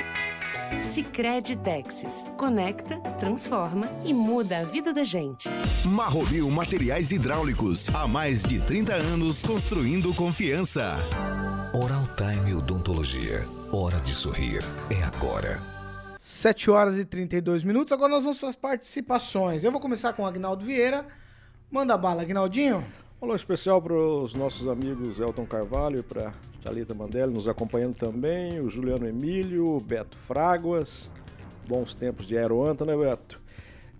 [0.81, 2.25] Sicredi Texas.
[2.37, 5.49] Conecta, transforma e muda a vida da gente.
[5.85, 7.89] Marromil Materiais Hidráulicos.
[7.93, 10.95] Há mais de 30 anos construindo confiança.
[11.73, 13.45] Oral Time Odontologia.
[13.71, 14.63] Hora de sorrir.
[14.89, 15.61] É agora.
[16.17, 17.91] 7 horas e 32 minutos.
[17.91, 19.63] Agora nós vamos para as participações.
[19.63, 21.05] Eu vou começar com o Agnaldo Vieira.
[21.69, 22.85] Manda bala, Agnaldinho.
[23.21, 28.59] Alô especial para os nossos amigos Elton Carvalho e para Thalita Mandelli nos acompanhando também,
[28.59, 31.09] o Juliano Emílio, o Beto Fraguas,
[31.65, 33.41] bons tempos de Aeroanta, né Beto?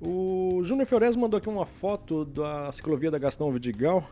[0.01, 4.05] O Júnior Fiores mandou aqui uma foto da ciclovia da Gastão Vidigal,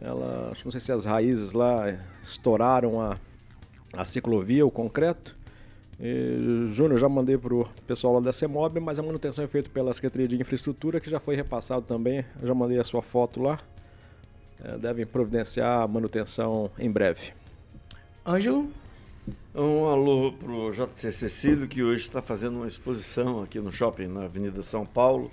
[0.00, 3.16] ela, acho que não sei se as raízes lá estouraram a,
[3.92, 5.36] a ciclovia, o concreto.
[6.72, 10.26] Júnior, já mandei pro pessoal lá da CEMOB, mas a manutenção é feita pela Secretaria
[10.26, 12.24] de Infraestrutura, que já foi repassado também.
[12.42, 13.60] Já mandei a sua foto lá.
[14.64, 17.32] É, devem providenciar a manutenção em breve.
[18.24, 18.70] Ângelo.
[19.54, 24.24] Um alô pro JC Cecílio, que hoje está fazendo uma exposição aqui no shopping, na
[24.24, 25.30] Avenida São Paulo,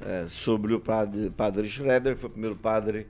[0.00, 3.06] é, sobre o padre, padre Schroeder, que foi o primeiro padre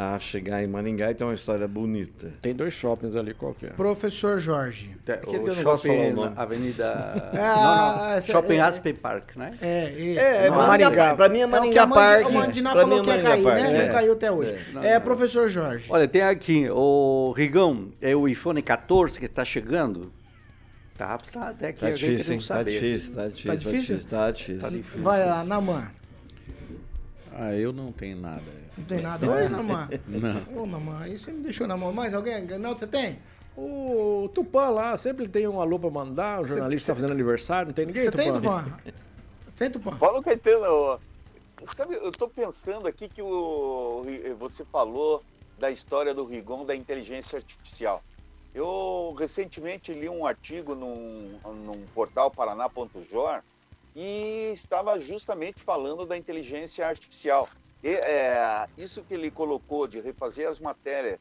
[0.00, 2.30] a chegar em Maringá, então é uma história bonita.
[2.40, 3.70] Tem dois shoppings ali, qual que é?
[3.70, 4.96] Professor Jorge.
[5.08, 6.34] Aquele que eu O não de falar o shopping nome.
[6.36, 6.92] na Avenida.
[7.34, 8.12] Ah, não, não.
[8.14, 9.54] essa- Shopping é- Aspen Park, né?
[9.60, 10.20] É, isso.
[10.20, 11.16] É, é Maringá.
[11.16, 12.28] Pra mim é É o Maringá a Mandi- Park.
[12.28, 13.76] O Mandiná falou mim que é ia cair, Park, né?
[13.76, 13.82] é.
[13.86, 14.52] Não caiu até hoje.
[14.52, 15.86] É, não, É, professor Jorge.
[15.90, 20.12] Olha, tem aqui o Rigão, é o iPhone 14 que está chegando.
[20.96, 22.46] Tá, tá até que Tá a gente difícil, não hein?
[22.48, 22.70] Tá saber.
[22.70, 23.80] difícil, tá difícil, tá difícil?
[23.96, 24.08] difícil.
[24.10, 24.60] Tá difícil.
[24.60, 25.02] Tá difícil.
[25.02, 25.97] Vai lá, Naman.
[27.38, 28.42] Ah, eu não tenho nada.
[28.76, 29.24] Não tem nada.
[29.30, 29.88] Oi, Naman.
[30.06, 30.62] Não.
[30.62, 31.92] Ô, Naman, aí você me deixou na mão.
[31.92, 32.42] Mais alguém?
[32.58, 33.18] Não, você tem?
[33.56, 37.74] O Tupã lá, sempre tem um alô pra mandar, o jornalista tá fazendo aniversário, não
[37.74, 38.64] tem ninguém, Você tem, Tupã?
[39.56, 39.96] Tem, Tupã?
[39.96, 41.00] Paulo Caetano,
[41.74, 44.06] sabe, eu tô pensando aqui que o,
[44.38, 45.24] você falou
[45.58, 48.00] da história do Rigon da inteligência artificial.
[48.54, 53.42] Eu recentemente li um artigo num, num portal paraná.jor
[53.94, 57.48] e estava justamente falando da inteligência artificial.
[57.82, 61.18] E, é, isso que ele colocou de refazer as matérias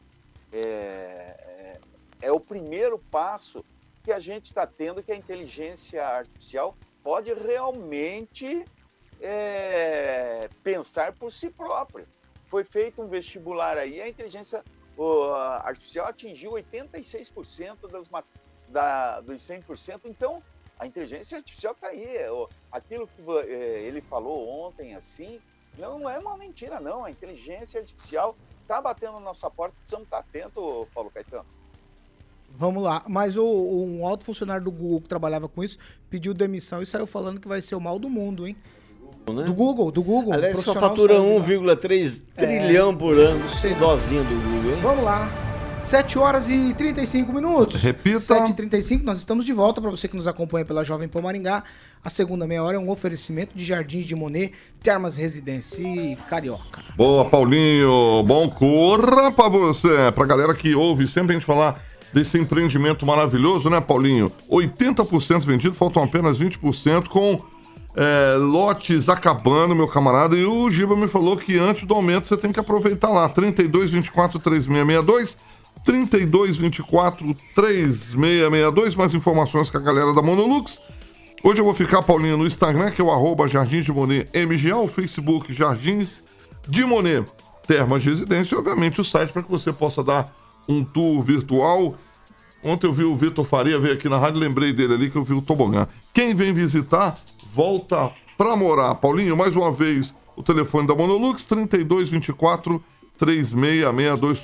[0.52, 1.80] é, é,
[2.22, 3.64] é o primeiro passo
[4.04, 8.66] que a gente está tendo que a inteligência artificial pode realmente
[9.22, 12.08] é, pensar por si própria.
[12.48, 14.64] Foi feito um vestibular aí, a inteligência
[15.64, 18.10] artificial atingiu 86% das,
[18.70, 20.02] da, dos 100%.
[20.06, 20.42] Então,
[20.80, 22.30] a inteligência artificial está aí.
[22.30, 25.40] O- aquilo que é, ele falou ontem, assim,
[25.78, 27.06] não é uma mentira, não.
[27.06, 31.46] A inteligência artificial está batendo na nossa porta, precisamos estar atentos, Paulo Caetano.
[32.58, 33.04] Vamos lá.
[33.08, 35.78] Mas o, um alto funcionário do Google que trabalhava com isso
[36.10, 38.56] pediu demissão e saiu falando que vai ser o mal do mundo, hein?
[39.34, 39.44] Né?
[39.44, 40.34] Do Google, do Google.
[40.34, 41.76] Aliás, só fatura saiu de lá.
[41.76, 43.48] 1,3 trilhão por ano.
[43.50, 43.74] sei.
[43.76, 44.82] Dozinha do Google, hein?
[44.82, 45.47] Vamos lá.
[45.78, 47.82] 7 horas e 35 minutos.
[47.82, 48.20] Repita.
[48.20, 51.22] 7 e 35 nós estamos de volta para você que nos acompanha pela Jovem Pan
[51.22, 51.64] Maringá.
[52.04, 56.82] A segunda meia hora é um oferecimento de Jardins de Monet, Termas Residência e Carioca.
[56.96, 58.24] Boa, Paulinho.
[58.24, 60.12] Bom, corra pra você.
[60.14, 61.82] Pra galera que ouve sempre a gente falar
[62.14, 64.32] desse empreendimento maravilhoso, né, Paulinho?
[64.50, 67.38] 80% vendido, faltam apenas 20% com
[67.96, 70.36] é, lotes acabando, meu camarada.
[70.36, 73.28] E o Giba me falou que antes do aumento você tem que aproveitar lá.
[73.28, 75.38] 32, 24, 3662.
[75.88, 78.96] 32, 24, 3662.
[78.96, 80.82] Mais informações com a galera da Monolux.
[81.42, 84.76] Hoje eu vou ficar, Paulinho, no Instagram, que é o arroba Jardins de Monet MGA,
[84.76, 86.22] o Facebook Jardins
[86.68, 87.24] de Monet
[87.66, 90.26] Termas de Residência e, obviamente, o site para que você possa dar
[90.68, 91.96] um tour virtual.
[92.62, 95.24] Ontem eu vi o Vitor Faria veio aqui na rádio, lembrei dele ali que eu
[95.24, 95.88] vi o tobogã.
[96.14, 97.18] Quem vem visitar,
[97.54, 98.94] volta pra morar.
[98.96, 102.97] Paulinho, mais uma vez, o telefone da Monolux, 3224 3662,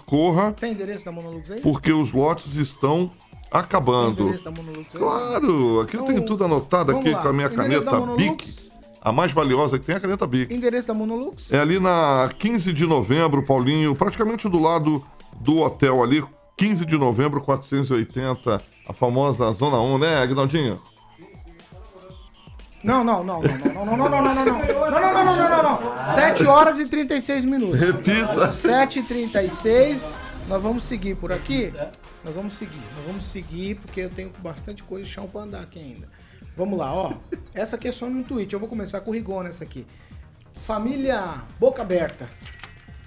[0.05, 1.61] corra Tem endereço da Monolux aí?
[1.61, 3.11] porque os lotes estão
[3.51, 4.23] Acabando.
[4.23, 4.99] Endereço da Monolux aí?
[4.99, 7.21] Claro, aqui eu tenho Então, tudo anotado aqui lá.
[7.21, 8.15] com a minha Endereço caneta?
[8.15, 8.63] Bic.
[8.99, 10.51] A mais valiosa que tem é a caneta Bic.
[10.51, 11.53] Endereço da Monolux?
[11.53, 15.03] É ali na 15 de novembro, Paulinho, praticamente do lado
[15.39, 16.23] do hotel ali,
[16.57, 20.79] 15 de novembro, 480, a famosa Zona 1, né, Agnaldinho?
[22.83, 25.35] Não, não, não, não, não, não, não, não, não, não, não, não, não, não, não,
[25.35, 26.15] não, não, não.
[26.15, 27.79] 7 horas e 36 minutos.
[27.79, 28.51] Repita.
[28.51, 30.11] 7 e 36
[30.47, 31.73] nós vamos seguir por aqui.
[32.23, 35.61] Nós vamos seguir, nós vamos seguir porque eu tenho bastante coisa de chão pra andar
[35.61, 36.07] aqui ainda.
[36.55, 37.13] Vamos lá, ó.
[37.53, 38.53] Essa aqui é só no tweet.
[38.53, 39.85] Eu vou começar com o Rigon nessa aqui.
[40.55, 42.29] Família Boca Aberta.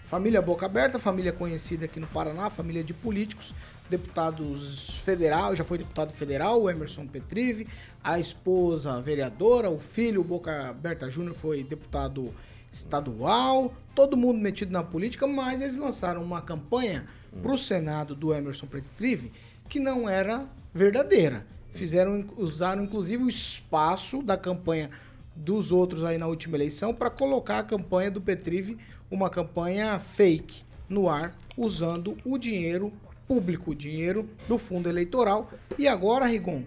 [0.05, 3.53] Família Boca Aberta, família conhecida aqui no Paraná, família de políticos,
[3.91, 7.67] deputados federal, já foi deputado federal, o Emerson Petrive,
[8.07, 12.33] a esposa vereadora, o filho Boca Aberta Júnior foi deputado
[12.71, 17.09] estadual, todo mundo metido na política, mas eles lançaram uma campanha
[17.43, 19.33] para o Senado do Emerson Petrive
[19.69, 21.45] que não era verdadeira.
[21.73, 24.89] Fizeram, usaram inclusive o espaço da campanha
[25.35, 28.79] dos outros aí na última eleição para colocar a campanha do Petrive,
[29.11, 32.93] uma campanha fake no ar, usando o dinheiro
[33.27, 35.51] público, o dinheiro do fundo eleitoral.
[35.77, 36.63] E agora, Rigon,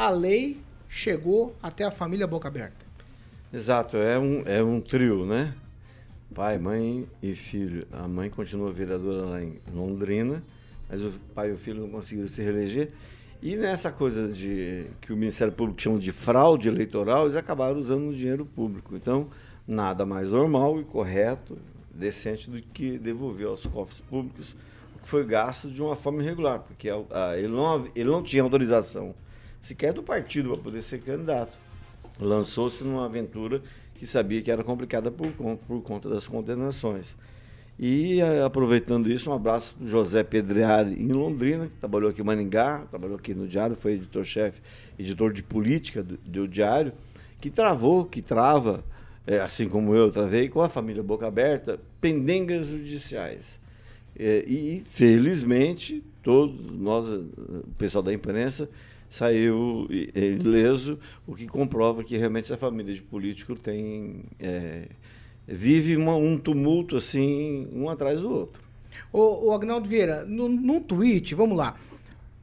[0.00, 0.56] a lei
[0.88, 2.86] chegou até a família Boca Aberta.
[3.52, 5.52] Exato, é um, é um trio, né?
[6.34, 7.86] Pai, mãe e filho.
[7.92, 10.42] A mãe continua vereadora lá em Londrina,
[10.88, 12.92] mas o pai e o filho não conseguiram se reeleger.
[13.42, 18.08] E nessa coisa de que o Ministério Público chama de fraude eleitoral, eles acabaram usando
[18.08, 18.96] o dinheiro público.
[18.96, 19.28] Então,
[19.68, 21.58] nada mais normal e correto,
[21.94, 24.56] decente do que devolver aos cofres públicos
[24.96, 28.22] o que foi gasto de uma forma irregular, porque a- a- ele, não, ele não
[28.22, 29.14] tinha autorização
[29.60, 31.56] sequer do partido para poder ser candidato.
[32.18, 33.62] Lançou-se numa aventura
[33.94, 37.14] que sabia que era complicada por, por conta das condenações.
[37.82, 42.24] E eh, aproveitando isso, um abraço para José Pedreari em Londrina, que trabalhou aqui em
[42.24, 44.60] Maningá, trabalhou aqui no Diário, foi editor-chefe,
[44.98, 46.92] editor de política do, do Diário,
[47.40, 48.84] que travou, que trava,
[49.26, 53.58] eh, assim como eu travei, com a família Boca Aberta, pendengas judiciais.
[54.14, 58.68] Eh, e, felizmente, todos nós, o pessoal da imprensa,
[59.10, 64.86] saiu ileso, o que comprova que realmente essa família de político tem eh,
[65.46, 68.62] vive uma- um tumulto assim, um atrás do outro.
[69.12, 71.76] Ô, ô Agnaldo Vieira, no, no tweet, vamos lá.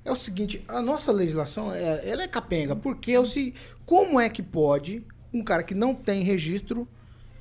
[0.04, 3.54] É o seguinte, a nossa legislação, é, ela é capenga, porque é o se-
[3.86, 5.04] como é que pode
[5.34, 6.88] um cara que não tem registro,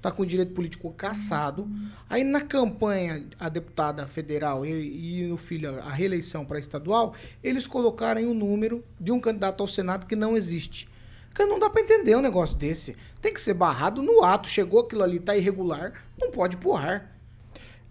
[0.06, 1.68] tá com o direito político caçado,
[2.08, 7.66] aí na campanha a deputada federal e, e no filho a reeleição para estadual, eles
[7.66, 10.88] colocarem o número de um candidato ao Senado que não existe.
[11.34, 12.96] Cara, não dá para entender um negócio desse.
[13.20, 14.48] Tem que ser barrado no ato.
[14.48, 16.80] Chegou aquilo ali, tá irregular, não pode pôr.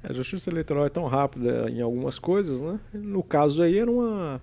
[0.02, 2.80] A justiça eleitoral é tão rápida em algumas coisas, né?
[2.94, 4.42] No caso aí era uma,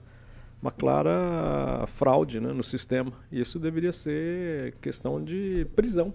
[0.60, 3.12] uma clara fraude né, no sistema.
[3.30, 6.12] Isso deveria ser questão de prisão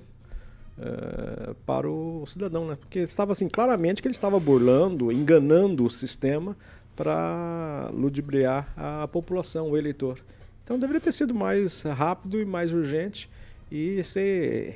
[0.80, 2.76] eh, para o cidadão, né?
[2.80, 6.56] Porque estava assim claramente que ele estava burlando, enganando o sistema
[6.96, 10.20] para ludibriar a população, o eleitor.
[10.64, 13.30] Então deveria ter sido mais rápido e mais urgente
[13.72, 14.74] e ser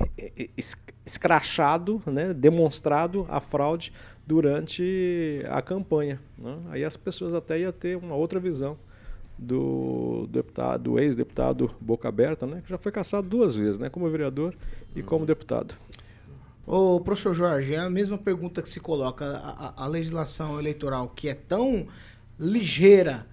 [0.56, 3.92] es- escrachado, né, demonstrado a fraude
[4.26, 6.20] durante a campanha.
[6.38, 6.56] né?
[6.70, 8.76] Aí as pessoas até iam ter uma outra visão
[9.38, 14.08] do deputado, do ex-deputado Boca Aberta, né, que já foi caçado duas vezes, né, como
[14.08, 14.54] vereador
[14.94, 15.74] e como deputado.
[16.66, 19.24] Ô, professor Jorge, é a mesma pergunta que se coloca.
[19.24, 21.88] A, a- legislação eleitoral, que é tão
[22.38, 23.26] ligeira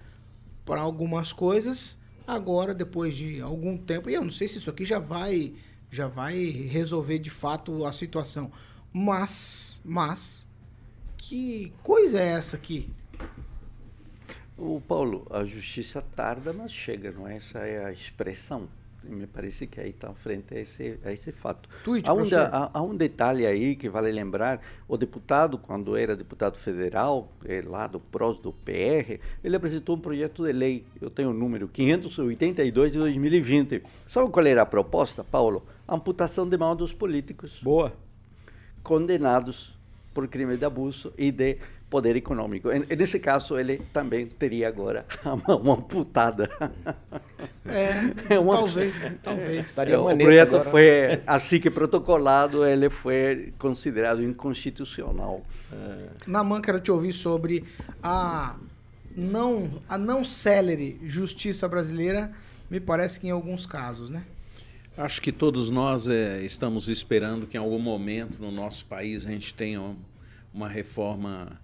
[0.64, 1.96] para algumas coisas,
[2.26, 5.54] agora, depois de algum tempo, e eu não sei se isso aqui já vai,
[5.90, 8.50] já vai resolver de fato a situação,
[8.92, 10.46] mas, mas,
[11.16, 12.90] que coisa é essa aqui?
[14.60, 17.36] O Paulo, a justiça tarda, mas chega, não é?
[17.36, 18.68] Essa é a expressão.
[19.02, 21.66] Me parece que aí está frente a esse, a esse fato.
[21.82, 26.14] Tweet, há, um, há- há um detalhe aí que vale lembrar: o deputado, quando era
[26.14, 31.08] deputado federal, eh, lá do PROS, do PR, ele apresentou um projeto de lei, eu
[31.08, 33.82] tenho o número 582 de 2020.
[34.04, 35.64] Sabe qual era a proposta, Paulo?
[35.88, 37.58] Amputação de mão dos políticos.
[37.62, 37.94] Boa.
[38.82, 39.74] Condenados
[40.12, 41.56] por crime de abuso e de
[41.90, 42.68] poder econômico.
[42.70, 46.48] E, nesse caso, ele também teria agora a mão amputada.
[47.66, 49.76] É, uma- talvez, talvez.
[49.78, 55.42] É, o projeto foi assim que protocolado, ele foi considerado inconstitucional.
[56.26, 57.64] Naman, quero te ouvir sobre
[58.02, 58.54] a
[59.16, 62.30] não, a não célere justiça brasileira,
[62.70, 64.24] me parece que em alguns casos, né?
[64.96, 69.30] Acho que todos nós eh, estamos esperando que em algum momento no nosso país a
[69.30, 69.96] gente tenha um-
[70.52, 71.58] uma reforma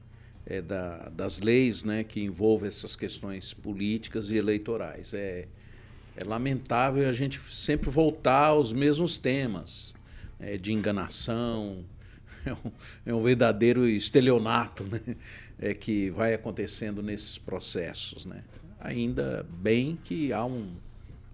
[0.46, 5.12] é, da, das leis né, que envolvem essas questões políticas e eleitorais.
[5.12, 5.48] É,
[6.16, 9.94] é lamentável a gente sempre voltar aos mesmos temas
[10.38, 11.84] é, de enganação,
[12.46, 12.72] é um,
[13.06, 15.00] é um, verdadeiro estelionato né,
[15.58, 18.24] é, que vai acontecendo nesses processos.
[18.24, 18.44] Né.
[18.80, 20.74] Ainda bem que há um,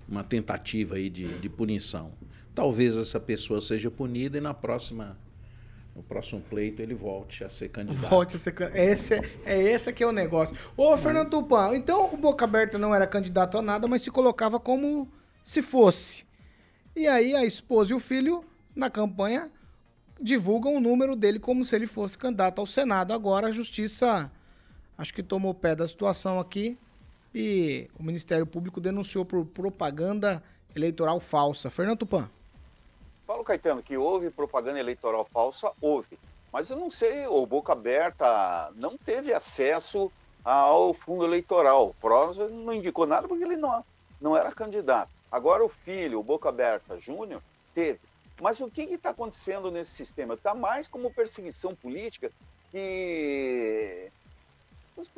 [0.09, 2.13] uma tentativa aí de, de punição.
[2.55, 5.17] Talvez essa pessoa seja punida e na próxima
[5.95, 8.09] no próximo pleito ele volte a ser candidato.
[8.09, 8.81] Volte a ser candidato.
[8.81, 10.57] Esse, é, é esse que é o negócio.
[10.77, 14.59] Ô, Fernando Tupan, então o Boca Aberta não era candidato a nada, mas se colocava
[14.59, 15.09] como
[15.45, 16.25] se fosse.
[16.97, 19.51] E aí a esposa e o filho, na campanha,
[20.21, 23.13] divulgam o número dele como se ele fosse candidato ao Senado.
[23.13, 24.31] Agora a justiça,
[24.97, 26.79] acho que tomou pé da situação aqui
[27.35, 30.43] e o Ministério Público denunciou por propaganda
[30.75, 31.71] eleitoral falsa.
[31.71, 32.31] Fernando Tupan.
[33.33, 36.19] Paulo Caetano, que houve propaganda eleitoral falsa, houve.
[36.53, 40.13] Mas eu não sei, o Boca Aberta não teve acesso
[40.45, 41.89] ao fundo eleitoral.
[41.89, 43.83] O Prosa não indicou nada porque ele não,
[44.21, 45.11] não era candidato.
[45.31, 47.43] Agora o filho, o Boca Aberta Júnior,
[47.75, 48.01] teve.
[48.39, 50.35] Mas o que está acontecendo nesse sistema?
[50.35, 52.31] Está mais como perseguição política
[52.71, 54.13] que
[54.95, 55.09] os,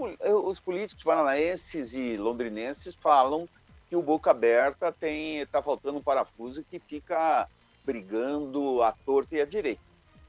[0.44, 3.48] os, políticos paranaenses e londrinenses falam
[3.88, 7.48] que o Boca Aberta tem está faltando um parafuso que fica
[7.84, 9.82] brigando à torta e à direita.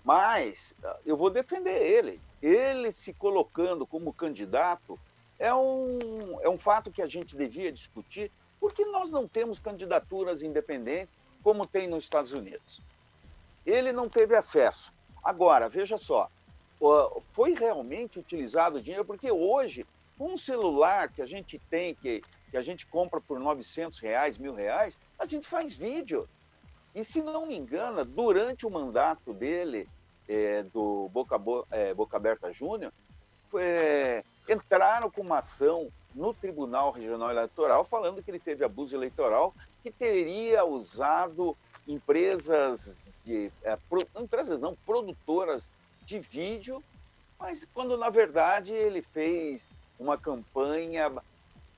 [0.04, 2.22] Mas ah, eu vou defender ele.
[2.42, 5.00] Ele se colocando como candidato
[5.40, 10.42] é um, é um fato que a gente devia discutir, porque nós não temos candidaturas
[10.42, 12.82] independentes como tem nos Estados Unidos.
[13.66, 14.94] Ele não teve acesso.
[15.24, 16.30] Agora, veja só,
[17.34, 19.86] foi realmente utilizado o dinheiro, porque hoje,
[20.20, 24.54] um celular que a gente tem, que, que a gente compra por 900 reais, mil
[24.54, 26.28] reais, a gente faz vídeo.
[26.96, 29.88] E se não me engano, durante o mandato dele,
[30.30, 31.36] é, do Boca,
[31.70, 32.94] é, Boca Aberta Júnior,
[33.56, 39.54] é, entraram com uma ação no Tribunal Regional Eleitoral falando que ele teve abuso eleitoral,
[39.84, 45.70] que teria usado empresas, de, é, pro, empresas não, produtoras
[46.06, 46.82] de vídeo,
[47.38, 49.68] mas quando na verdade ele fez
[50.00, 51.12] uma campanha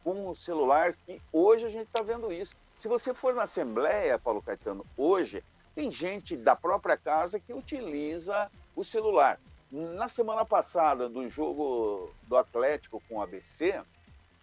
[0.03, 2.55] com o celular que hoje a gente está vendo isso.
[2.77, 8.49] Se você for na Assembleia, Paulo Caetano, hoje, tem gente da própria casa que utiliza
[8.75, 9.39] o celular.
[9.71, 13.81] Na semana passada, do jogo do Atlético com o ABC,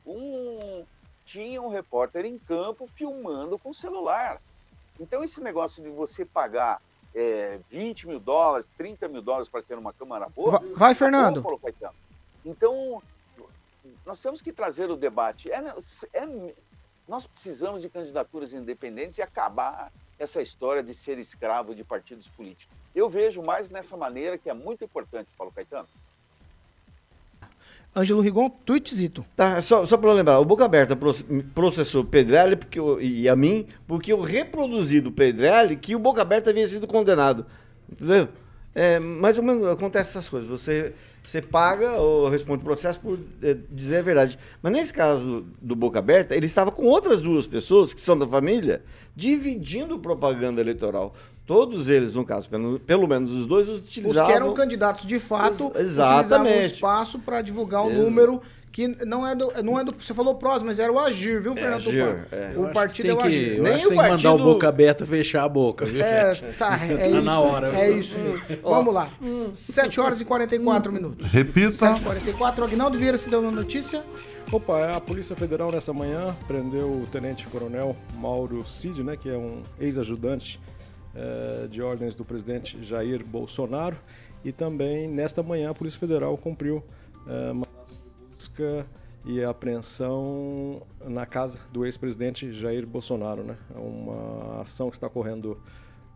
[0.05, 0.85] um,
[1.25, 4.41] tinha um repórter em campo filmando com o celular.
[4.99, 6.83] Então, esse negócio de você pagar
[7.15, 10.59] é, 20 mil dólares, 30 mil dólares para ter uma câmera boa.
[10.59, 11.41] Vai, vai Fernando.
[11.41, 11.59] Bom,
[12.45, 13.03] então,
[14.05, 15.51] nós temos que trazer o debate.
[15.51, 15.75] É,
[16.13, 16.55] é,
[17.09, 22.75] nós precisamos de candidaturas independentes e acabar essa história de ser escravo de partidos políticos.
[22.95, 25.89] Eu vejo mais nessa maneira que é muito importante, Paulo Caetano.
[27.97, 29.25] Ângelo Rigon, tweetzito.
[29.37, 30.99] Tá, só, só para lembrar, o Boca Aberta
[31.55, 36.23] processou Pedrelli porque eu, e a mim porque eu reproduzi do Pedrelli que o Boca
[36.23, 37.47] Aberta havia sido condenado.
[37.91, 38.29] Entendeu?
[38.75, 40.49] É, mais ou menos acontece essas coisas.
[40.49, 40.93] Você
[41.25, 44.39] você paga ou responde o processo por é, dizer a verdade.
[44.63, 48.27] Mas nesse caso do Boca Aberta, ele estava com outras duas pessoas, que são da
[48.27, 48.85] família,
[49.17, 51.15] dividindo propaganda eleitoral.
[51.47, 54.23] Todos eles, no caso, pelo, pelo menos os dois, utilizavam...
[54.23, 56.25] Os que eram candidatos de fato, Ex exatamente.
[56.25, 58.41] utilizavam o espaço para divulgar o Ex número
[58.75, 59.95] que não é do, não é do.
[59.97, 62.55] Você falou próximo, mas era o Agir, viu, é, Fernando Agir, é.
[62.57, 63.63] O partido é o Agir.
[63.63, 64.19] Nem o tem partido...
[64.19, 66.03] que mandar o boca aberta fechar a boca, viu?
[66.03, 67.69] É, tá, é tá isso, na hora.
[67.69, 68.01] É viu?
[68.01, 68.43] isso mesmo.
[68.65, 69.11] Vamos lá.
[69.23, 71.31] 7 horas e 44 minutos.
[71.31, 71.71] Repita.
[71.71, 74.03] 7 e 44 Agnaldo Vieira se deu uma notícia.
[74.51, 79.37] Opa, a Polícia Federal nessa manhã prendeu o Tenente Coronel Mauro Cid, né, que é
[79.37, 80.61] um ex-ajudante
[81.15, 83.97] eh, de ordens do presidente Jair Bolsonaro.
[84.45, 86.83] E também, nesta manhã, a Polícia Federal cumpriu
[87.27, 87.53] eh,
[88.35, 88.87] busca
[89.25, 93.43] e apreensão na casa do ex-presidente Jair Bolsonaro.
[93.43, 93.57] Né?
[93.75, 95.59] É uma ação que está correndo,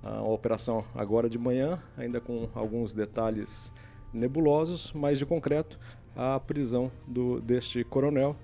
[0.02, 3.72] a operação agora de manhã, ainda com alguns detalhes
[4.12, 5.78] nebulosos, mas de concreto,
[6.14, 8.36] a prisão do, deste coronel,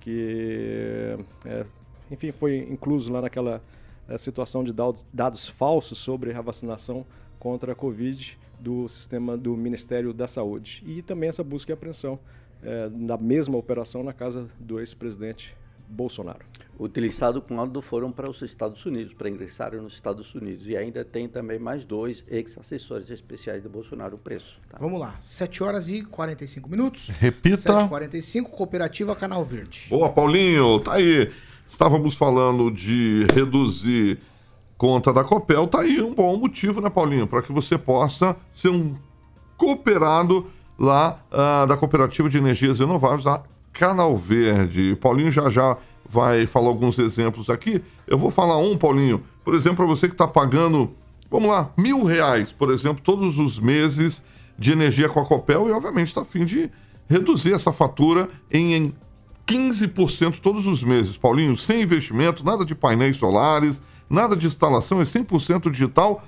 [0.00, 1.64] que, é,
[2.10, 3.62] enfim, foi incluso lá naquela
[4.08, 4.72] é, situação de
[5.12, 7.06] dados, falsos sobre a vacinação
[7.38, 10.82] contra a Covid do sistema do Ministério da Saúde.
[10.86, 12.18] E também essa busca e apreensão
[12.62, 15.56] é, na mesma operação na casa do ex-presidente
[15.88, 16.44] Bolsonaro.
[16.78, 20.66] Utilizado com laudo foram para os Estados Unidos, para ingressarem nos Estados Unidos.
[20.66, 24.58] E ainda tem também mais dois ex-assessores especiais de Bolsonaro preso.
[24.68, 24.78] Tá?
[24.78, 27.08] Vamos lá, 7 horas e 45 minutos.
[27.10, 27.86] Repita.
[27.86, 29.88] 7h45, Cooperativa Canal Verde.
[29.90, 31.30] Boa, Paulinho, tá aí.
[31.70, 34.18] Estávamos falando de reduzir
[34.76, 37.28] conta da Copel, tá aí um bom motivo, né, Paulinho?
[37.28, 38.96] Para que você possa ser um
[39.56, 40.46] cooperado
[40.76, 43.40] lá ah, da Cooperativa de Energias Renováveis, a
[43.72, 44.98] Canal Verde.
[45.00, 45.76] Paulinho já já
[46.08, 47.80] vai falar alguns exemplos aqui.
[48.04, 49.22] Eu vou falar um, Paulinho.
[49.44, 50.90] Por exemplo, para você que está pagando,
[51.30, 54.24] vamos lá, mil reais, por exemplo, todos os meses
[54.58, 56.68] de energia com a Copel e, obviamente, está a fim de
[57.08, 58.92] reduzir essa fatura em, em
[59.46, 61.16] 15% todos os meses.
[61.16, 66.22] Paulinho, sem investimento, nada de painéis solares, nada de instalação, é 100% digital,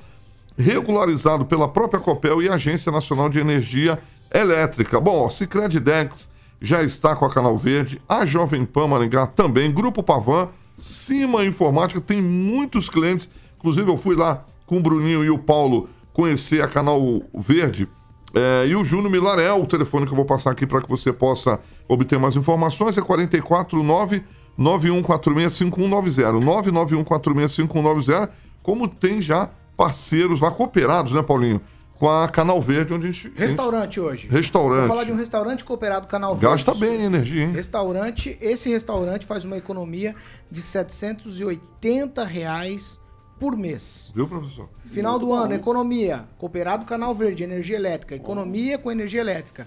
[0.57, 3.99] regularizado pela própria Copel e Agência Nacional de Energia
[4.33, 5.01] Elétrica.
[5.01, 6.29] Bom, ó, Cicred Dex
[6.61, 12.01] já está com a Canal Verde, a Jovem Pan Maringá também, Grupo Pavan, Cima Informática,
[12.01, 13.29] tem muitos clientes.
[13.59, 17.89] Inclusive, eu fui lá com o Bruninho e o Paulo conhecer a Canal Verde.
[18.35, 21.13] É, e o Júnior Milaré, o telefone que eu vou passar aqui para que você
[21.13, 24.25] possa obter mais informações é 449
[24.59, 28.31] 91465190 991465190
[28.63, 31.61] como tem já parceiros lá cooperados, né, Paulinho?
[31.95, 33.33] Com a Canal Verde, onde a gente.
[33.37, 34.29] Restaurante hoje.
[34.29, 34.87] Restaurante.
[34.87, 36.65] Vou falar de um restaurante cooperado Canal Verde.
[36.65, 37.53] Gasta bem a energia, hein?
[37.53, 40.17] Restaurante, esse restaurante faz uma economia
[40.51, 42.99] de 780 reais
[43.43, 44.13] por mês.
[44.15, 44.69] Viu, professor?
[44.85, 46.29] Final do ano, economia.
[46.39, 48.15] Cooperado Canal Verde, energia elétrica.
[48.15, 49.67] Economia com energia elétrica.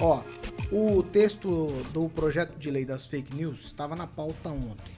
[0.00, 0.20] Ó,
[0.72, 4.92] o texto do projeto de lei das fake news estava na pauta ontem.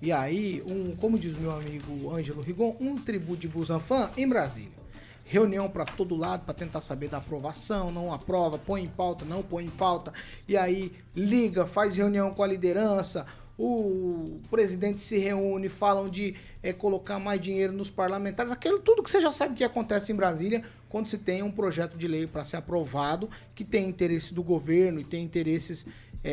[0.00, 4.78] E aí, um, como diz meu amigo Ângelo Rigon, um tributo de Busanfan em Brasília.
[5.26, 9.42] Reunião para todo lado para tentar saber da aprovação, não aprova, põe em pauta, não
[9.42, 10.12] põe em pauta.
[10.46, 13.26] E aí liga, faz reunião com a liderança,
[13.58, 19.10] o presidente se reúne, falam de eh, colocar mais dinheiro nos parlamentares, aquilo tudo que
[19.10, 22.44] você já sabe que acontece em Brasília quando se tem um projeto de lei para
[22.44, 25.84] ser aprovado, que tem interesse do governo e tem interesses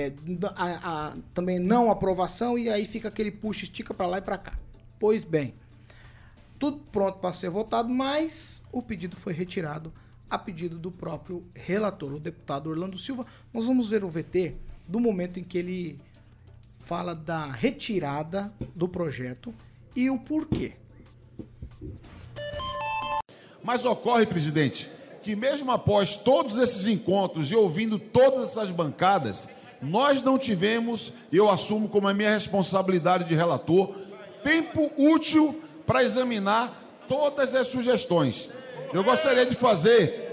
[0.10, 4.22] da- a- a- também não aprovação, e aí fica aquele puxa, estica para lá e
[4.22, 4.54] para cá.
[5.00, 5.54] Pois bem,
[6.60, 9.94] tudo pronto para ser votado, mas o pedido foi retirado
[10.30, 13.26] a pedido do próprio relator, o deputado Orlando Silva.
[13.54, 14.56] Nós vamos ver o VT
[14.88, 16.00] do momento em que ele
[16.80, 19.54] fala da retirada do projeto
[19.96, 20.74] e o porquê.
[23.64, 24.90] Mas ocorre, presidente,
[25.24, 29.48] que mesmo após todos esses encontros e ouvindo todas essas bancadas,
[29.82, 33.94] nós não tivemos, e eu assumo como a minha responsabilidade de relator,
[34.44, 38.50] tempo útil para examinar todas as sugestões.
[38.94, 40.24] Eu gostaria de fazer.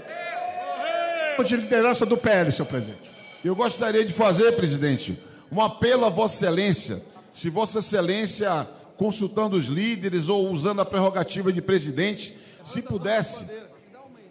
[1.45, 3.01] De liderança do PL, senhor presidente.
[3.43, 5.19] Eu gostaria de fazer, presidente,
[5.51, 7.03] um apelo a Vossa Excelência.
[7.33, 13.45] Se Vossa Excelência, consultando os líderes ou usando a prerrogativa de presidente, se pudesse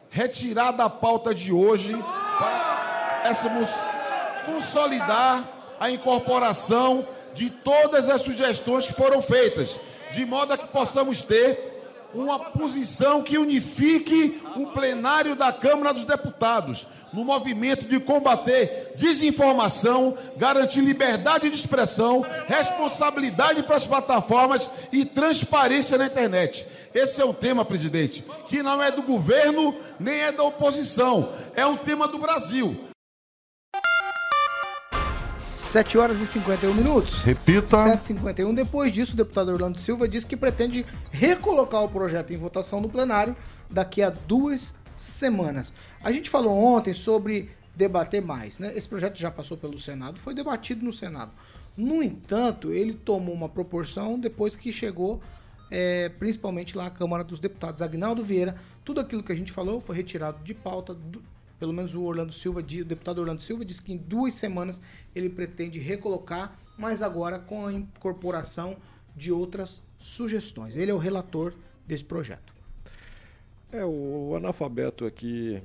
[0.08, 1.92] retirar da pauta de hoje
[2.38, 3.22] para
[4.44, 5.44] consolidar
[5.78, 9.80] a incorporação de todas as sugestões que foram feitas,
[10.12, 11.72] de modo a que possamos ter
[12.14, 20.16] uma posição que unifique o plenário da Câmara dos Deputados no movimento de combater desinformação,
[20.36, 26.66] garantir liberdade de expressão, responsabilidade para as plataformas e transparência na internet.
[26.94, 31.66] Esse é um tema, presidente, que não é do governo nem é da oposição, é
[31.66, 32.91] um tema do Brasil.
[35.72, 37.22] 7 horas e 51 minutos.
[37.22, 37.78] Repita.
[37.78, 38.54] 7h51.
[38.54, 42.90] Depois disso, o deputado Orlando Silva disse que pretende recolocar o projeto em votação no
[42.90, 43.34] plenário
[43.70, 45.72] daqui a duas semanas.
[46.04, 48.70] A gente falou ontem sobre debater mais, né?
[48.76, 51.32] Esse projeto já passou pelo Senado, foi debatido no Senado.
[51.74, 55.22] No entanto, ele tomou uma proporção depois que chegou,
[55.70, 57.80] é, principalmente lá à Câmara dos Deputados.
[57.80, 60.92] Agnaldo Vieira, tudo aquilo que a gente falou foi retirado de pauta.
[60.92, 61.22] Do,
[61.62, 64.82] pelo menos o Orlando Silva, o deputado Orlando Silva, disse que em duas semanas
[65.14, 68.78] ele pretende recolocar, mas agora com a incorporação
[69.14, 70.76] de outras sugestões.
[70.76, 71.54] Ele é o relator
[71.86, 72.52] desse projeto.
[73.70, 75.62] É, o analfabeto aqui,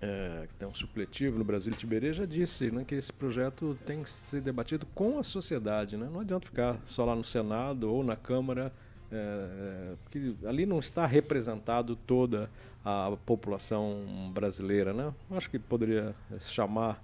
[0.00, 4.04] é, que tem um supletivo no Brasil Tiberê, já disse né, que esse projeto tem
[4.04, 5.96] que ser debatido com a sociedade.
[5.96, 6.08] Né?
[6.08, 8.72] Não adianta ficar só lá no Senado ou na Câmara,
[9.10, 12.48] é, porque ali não está representado toda
[12.86, 14.92] a população brasileira.
[14.92, 15.12] Né?
[15.32, 17.02] Acho que poderia chamar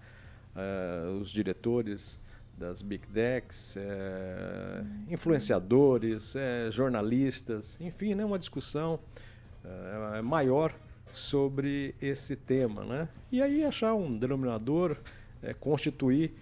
[0.55, 2.21] é, os diretores
[2.57, 9.01] das Big Decks, é, influenciadores, é, jornalistas, enfim, né, uma discussão
[9.65, 10.73] é, maior
[11.13, 12.85] sobre esse tema.
[12.85, 13.09] Né?
[13.33, 14.97] E aí achar um denominador,
[15.59, 16.33] constituir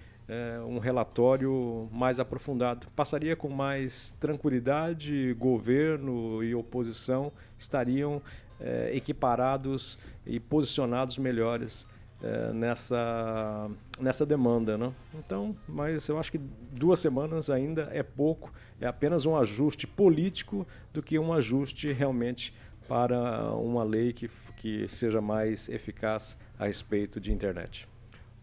[0.68, 2.86] um relatório mais aprofundado.
[2.94, 8.22] Passaria com mais tranquilidade, governo e oposição estariam
[8.60, 11.86] é, equiparados e posicionados melhores
[12.22, 14.76] é, nessa, nessa demanda.
[14.76, 14.92] Né?
[15.14, 20.66] Então, mas eu acho que duas semanas ainda é pouco, é apenas um ajuste político
[20.92, 22.54] do que um ajuste realmente
[22.86, 27.88] para uma lei que, que seja mais eficaz a respeito de internet.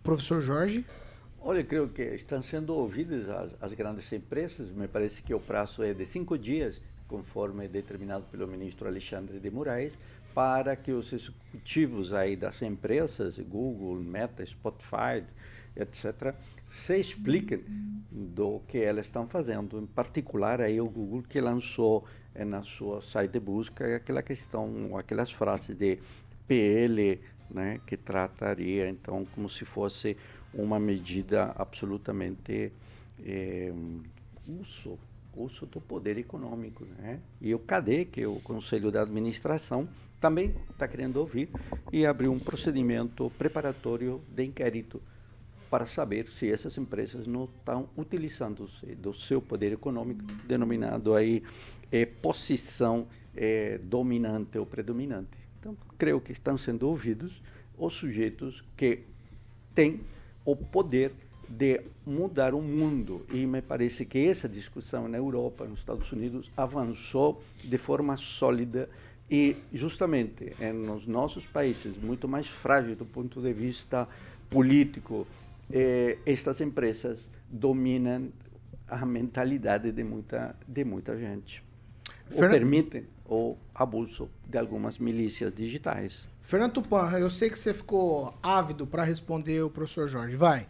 [0.01, 0.85] Professor Jorge?
[1.39, 4.69] Olha, creio que estão sendo ouvidas as, as, grandes empresas.
[4.69, 9.49] Me parece que o prazo é de cinco dias, conforme determinado pelo ministro Alexandre de
[9.49, 9.97] Moraes,
[10.33, 15.23] para que os executivos aí das empresas, Google, Meta, Spotify,
[15.75, 16.35] etc.,
[16.69, 17.63] se expliquem
[18.11, 19.79] do que elas estão fazendo.
[19.79, 22.05] Em particular, aí o Google que lançou
[22.35, 25.97] é na sua site de busca aquela questão, aquelas frases de
[26.47, 30.17] PL, né, que trataria então como se fosse
[30.53, 32.71] uma medida absolutamente
[33.25, 33.71] é,
[34.47, 34.99] uso,
[35.39, 37.19] uso do poder econômico, né?
[37.39, 39.87] E o CADE, que é o Conselho de Administração,
[40.19, 41.49] também está querendo ouvir
[41.91, 45.01] e abriu um procedimento preparatório de inquérito
[45.69, 48.67] para saber se essas empresas não estão utilizando
[48.97, 51.43] do seu poder econômico, denominado aí
[51.91, 55.37] é, posição é, dominante ou predominante.
[55.59, 57.41] Então, creio que estão sendo ouvidos
[57.77, 59.03] os sujeitos que
[59.75, 60.01] têm
[60.43, 61.13] o poder
[61.47, 63.25] de mudar o mundo.
[63.31, 68.89] E me parece que essa discussão na Europa, nos Estados Unidos, avançou de forma sólida
[69.29, 74.07] e, justamente, nos nossos países, muito mais frágeis do ponto de vista
[74.49, 75.27] político,
[75.69, 78.29] eh, estas empresas dominam
[78.87, 81.61] a mentalidade de muita, de muita gente
[82.33, 86.27] ou permitem o abuso de algumas milícias digitais.
[86.41, 90.35] Fernando Tupan, eu sei que você ficou ávido para responder o professor Jorge.
[90.35, 90.67] Vai.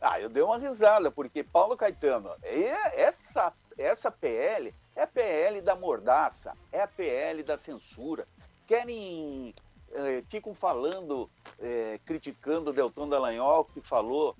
[0.00, 5.76] Ah, eu dei uma risada, porque Paulo Caetano, essa, essa PL é a PL da
[5.76, 8.26] mordaça, é a PL da censura.
[8.66, 9.54] Querem,
[9.92, 11.28] eh, ficam falando,
[11.58, 14.34] eh, criticando Delton Dallagnol, que falou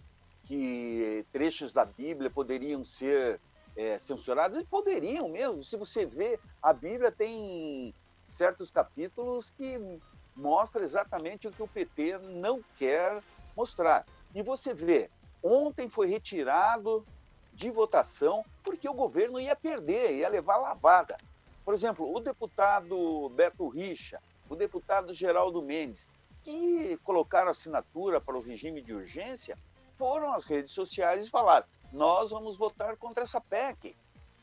[0.45, 3.39] que trechos da Bíblia poderiam ser
[3.77, 5.63] é, censurados, e poderiam mesmo.
[5.63, 7.95] Se você vê, a Bíblia tem
[8.25, 9.79] certos capítulos que
[10.35, 13.23] mostra exatamente o que o PT não quer
[13.57, 14.05] mostrar.
[14.35, 15.11] E você vê,
[15.43, 17.05] ontem foi retirado
[17.53, 21.17] de votação porque o governo ia perder, ia levar lavada.
[21.65, 26.09] Por exemplo, o deputado Beto Richa, o deputado Geraldo Mendes,
[26.43, 29.59] que colocaram assinatura para o regime de urgência,
[29.99, 33.97] foram às redes sociais e falaram: nós vamos votar contra essa PEC.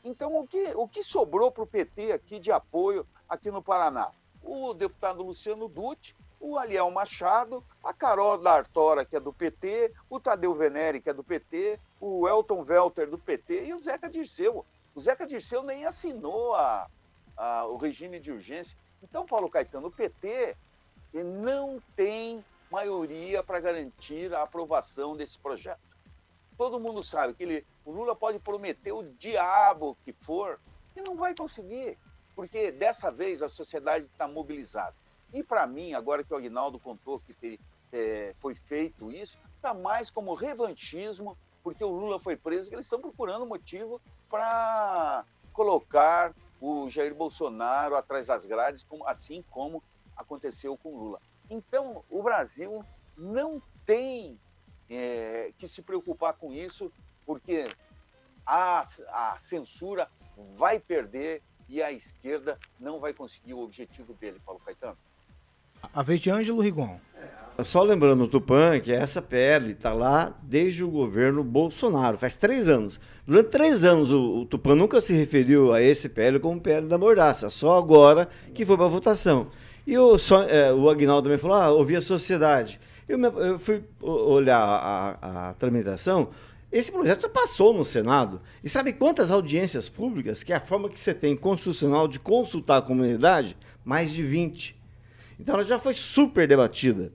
[0.04, 4.12] Então, o que, o que sobrou para o PT aqui de apoio aqui no Paraná?
[4.42, 10.20] O deputado Luciano Dutti, o Aliel Machado, a Carol D'Artora, que é do PT, o
[10.20, 14.64] Tadeu Venere, que é do PT, o Elton Welter, do PT, e o Zeca Dirceu.
[14.94, 16.88] O Zeca Dirceu nem assinou a,
[17.36, 18.78] a, o regime de urgência.
[19.02, 20.56] Então, Paulo Caetano, o PT
[21.12, 25.88] não tem maioria para garantir a aprovação desse projeto
[26.58, 30.60] todo mundo sabe que ele, o Lula pode prometer o diabo que for
[30.96, 31.96] e não vai conseguir.
[32.34, 34.94] porque dessa vez a sociedade está mobilizada.
[35.32, 37.60] E para mim, agora que o Agnaldo contou que
[37.92, 42.86] é, foi feito isso, está mais como revanchismo, porque o Lula foi preso, que eles
[42.86, 49.82] estão procurando motivo para colocar o Jair Bolsonaro atrás das grades, assim como
[50.16, 51.20] aconteceu com o Lula.
[51.50, 52.84] Então, o Brasil
[53.16, 54.38] não tem
[54.88, 56.92] é, que se preocupar com isso,
[57.26, 57.64] porque
[58.46, 60.10] a, a censura
[60.56, 64.96] vai perder e a esquerda não vai conseguir o objetivo dele, Paulo Caetano.
[65.92, 66.98] A vez de Ângelo Rigon.
[67.64, 72.68] Só lembrando o Tupan que essa PL está lá desde o governo Bolsonaro, faz três
[72.68, 73.00] anos.
[73.26, 76.96] Durante três anos o, o Tupan nunca se referiu a esse PL como PL da
[76.96, 79.48] mordaça, só agora que foi para votação.
[79.84, 82.78] E o, só, é, o Agnaldo também falou, ah, ouvi a sociedade.
[83.08, 86.28] Eu, eu fui olhar a, a tramitação,
[86.70, 88.40] esse projeto já passou no Senado.
[88.62, 92.76] E sabe quantas audiências públicas, que é a forma que você tem constitucional de consultar
[92.76, 93.56] a comunidade?
[93.84, 94.77] Mais de 20.
[95.38, 97.12] Então ela já foi super debatida.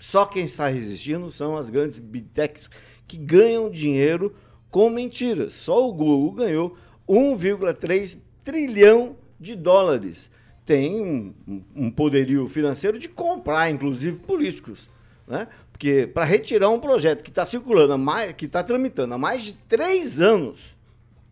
[0.00, 2.68] Só quem está resistindo são as grandes big techs
[3.06, 4.34] que ganham dinheiro
[4.70, 5.52] com mentiras.
[5.52, 6.76] Só o Google ganhou
[7.08, 10.30] 1,3 trilhão de dólares.
[10.64, 11.34] Tem um,
[11.74, 14.90] um- poderio financeiro de comprar, inclusive, políticos.
[15.26, 15.46] Né?
[15.70, 19.52] Porque para retirar um projeto que está circulando, mais, que está tramitando há mais de
[19.68, 20.76] três anos,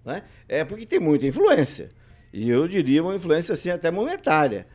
[0.05, 0.23] né?
[0.49, 1.91] é porque tem muita influência.
[2.33, 4.67] E eu diria uma influência assim até monetária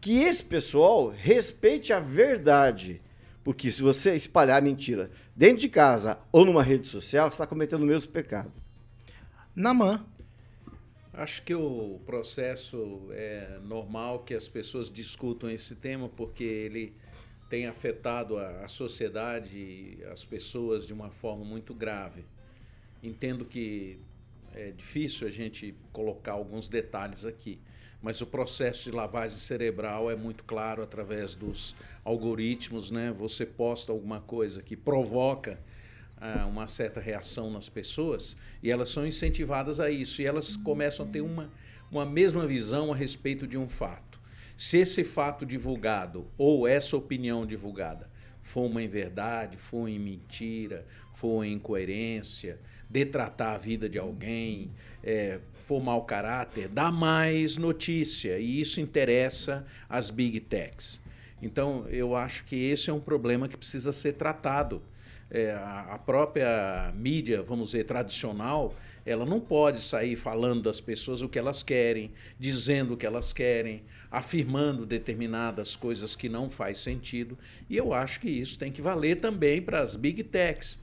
[0.00, 3.00] que esse pessoal respeite a verdade.
[3.42, 7.82] Porque se você espalhar mentira dentro de casa ou numa rede social, você está cometendo
[7.82, 8.52] o mesmo pecado.
[9.54, 10.04] Naman.
[11.12, 16.94] Acho que o processo é normal que as pessoas discutam esse tema porque ele
[17.48, 22.24] tem afetado a, a sociedade e as pessoas de uma forma muito grave.
[23.02, 23.98] Entendo que
[24.54, 27.60] é difícil a gente colocar alguns detalhes aqui,
[28.02, 31.74] mas o processo de lavagem cerebral é muito claro através dos
[32.04, 33.12] algoritmos, né?
[33.16, 35.58] Você posta alguma coisa que provoca
[36.18, 41.06] ah, uma certa reação nas pessoas e elas são incentivadas a isso e elas começam
[41.06, 41.50] a ter uma,
[41.90, 44.20] uma mesma visão a respeito de um fato.
[44.56, 48.08] Se esse fato divulgado ou essa opinião divulgada
[48.42, 54.70] for uma inverdade, for em mentira, for em incoerência, detratar a vida de alguém,
[55.02, 61.00] é, for mau caráter, dá mais notícia e isso interessa as big techs.
[61.42, 64.80] Então, eu acho que esse é um problema que precisa ser tratado.
[65.28, 71.28] É, a, própria mídia, vamos dizer, tradicional, ela não pode sair falando das pessoas o
[71.28, 77.36] que elas querem, dizendo o que elas querem, afirmando determinadas coisas que não faz sentido.
[77.68, 80.78] E eu acho que isso tem que valer também para as big techs.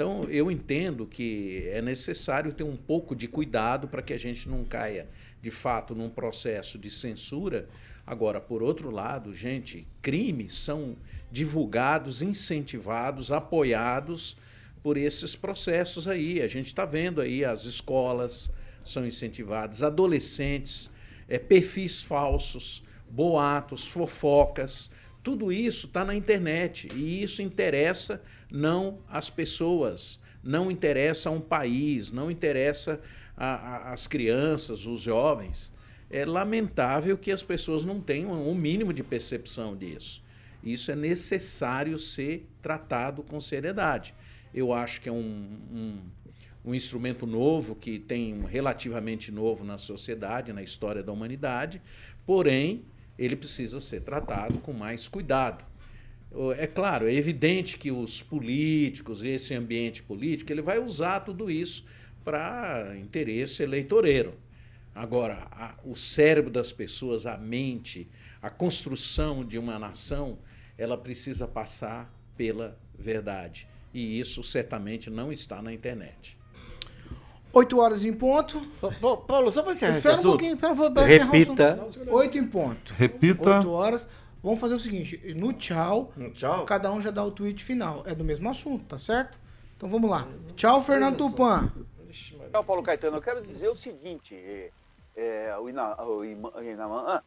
[0.00, 4.48] Então, eu entendo que é necessário ter um pouco de cuidado para que a gente
[4.48, 5.06] não caia,
[5.42, 7.68] de fato, num processo de censura.
[8.06, 10.96] Agora, por outro lado, gente, crimes são
[11.30, 14.38] divulgados, incentivados, apoiados
[14.82, 16.40] por esses processos aí.
[16.40, 18.50] A gente está vendo aí as escolas
[18.82, 20.90] são incentivadas, adolescentes,
[21.28, 24.90] é, perfis falsos, boatos, fofocas,
[25.22, 28.22] tudo isso está na internet e isso interessa
[28.52, 33.00] não as pessoas, não interessa um país, não interessa
[33.36, 35.72] a- a- as crianças, os jovens.
[36.10, 40.22] É lamentável que as pessoas não tenham um mínimo de percepção disso.
[40.62, 44.14] Isso é necessário ser tratado com seriedade.
[44.52, 45.98] Eu acho que é um, um,
[46.64, 51.80] um instrumento novo, que tem um relativamente novo na sociedade, na história da humanidade,
[52.26, 52.84] porém,
[53.18, 55.64] ele precisa ser tratado com mais cuidado.
[56.58, 61.84] É claro, é evidente que os políticos, esse ambiente político, ele vai usar tudo isso
[62.24, 64.34] para interesse eleitoreiro.
[64.94, 68.08] Agora, a- o cérebro das pessoas, a mente,
[68.40, 70.38] a construção de uma nação,
[70.78, 73.66] ela precisa passar pela verdade.
[73.92, 76.38] E isso certamente não está na internet.
[77.52, 78.60] 8 horas em ponto.
[79.26, 81.86] Paulo, só para encerrar Espera um pouquinho, espera, vou Repita.
[82.08, 82.94] 8 em ponto.
[82.94, 83.58] Repita.
[83.58, 84.08] 8 horas.
[84.42, 88.02] Vamos fazer o seguinte: no tchau, tchau, cada um já dá o tweet final.
[88.06, 89.38] É do mesmo assunto, tá certo?
[89.76, 90.28] Então vamos lá.
[90.56, 91.72] Tchau, Fernando Tupan.
[92.50, 93.18] Tchau, Paulo Caetano.
[93.18, 94.70] Eu quero dizer o seguinte: é,
[95.16, 97.22] é, o, Inaman, ah,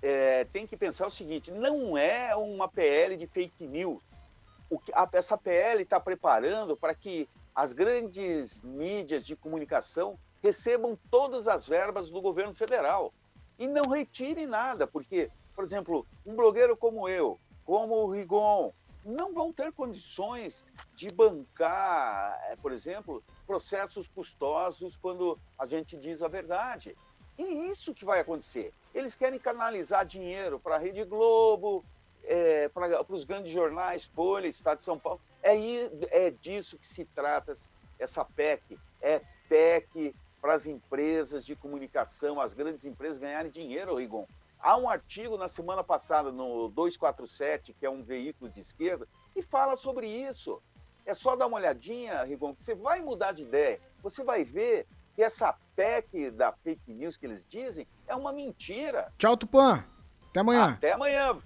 [0.00, 4.02] é, tem que pensar o seguinte: não é uma PL de fake news.
[4.70, 10.98] O que, a, essa PL está preparando para que as grandes mídias de comunicação recebam
[11.10, 13.12] todas as verbas do governo federal
[13.58, 18.72] e não retirem nada, porque, por exemplo, um blogueiro como eu, como o Rigon,
[19.04, 26.22] não vão ter condições de bancar, eh, por exemplo, processos custosos quando a gente diz
[26.22, 26.96] a verdade.
[27.38, 28.72] E isso que vai acontecer.
[28.94, 31.84] Eles querem canalizar dinheiro para a Rede Globo,
[32.24, 35.20] é, para os grandes jornais, Folha, Estado de São Paulo.
[35.42, 35.56] É,
[36.10, 37.52] é disso que se trata
[37.98, 38.78] essa PEC.
[39.00, 44.26] É PEC para as empresas de comunicação, as grandes empresas ganharem dinheiro, Rigon.
[44.62, 49.42] Há um artigo na semana passada no 247, que é um veículo de esquerda, que
[49.42, 50.62] fala sobre isso.
[51.04, 53.80] É só dar uma olhadinha, Rigon, que você vai mudar de ideia.
[54.02, 54.86] Você vai ver
[55.16, 59.12] que essa PEC da fake news que eles dizem é uma mentira.
[59.18, 59.84] Tchau, Tupã.
[60.30, 60.64] Até amanhã.
[60.74, 61.36] Até amanhã.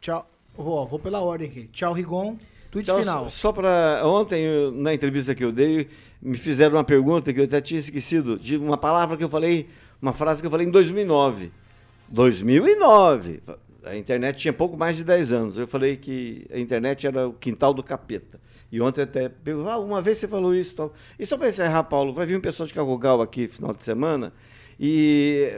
[0.00, 0.26] Tchau.
[0.54, 1.68] Vou, vou pela ordem aqui.
[1.68, 2.38] Tchau, Rigon.
[2.70, 3.24] Tweet Tchau, final.
[3.24, 5.90] Só, só para ontem eu- na entrevista que eu dei
[6.22, 9.68] me fizeram uma pergunta que eu até tinha esquecido de uma palavra que eu falei,
[10.00, 11.52] uma frase que eu falei em 2009.
[12.10, 13.42] 2009.
[13.84, 15.58] A internet tinha pouco mais de 10 anos.
[15.58, 18.40] Eu falei que a internet era o quintal do capeta.
[18.72, 19.30] E ontem até
[19.66, 20.92] ah, uma vez você falou isso tal.
[21.18, 24.32] E só para encerrar, Paulo, vai vir um pessoal de Cagogal aqui final de semana
[24.78, 25.52] e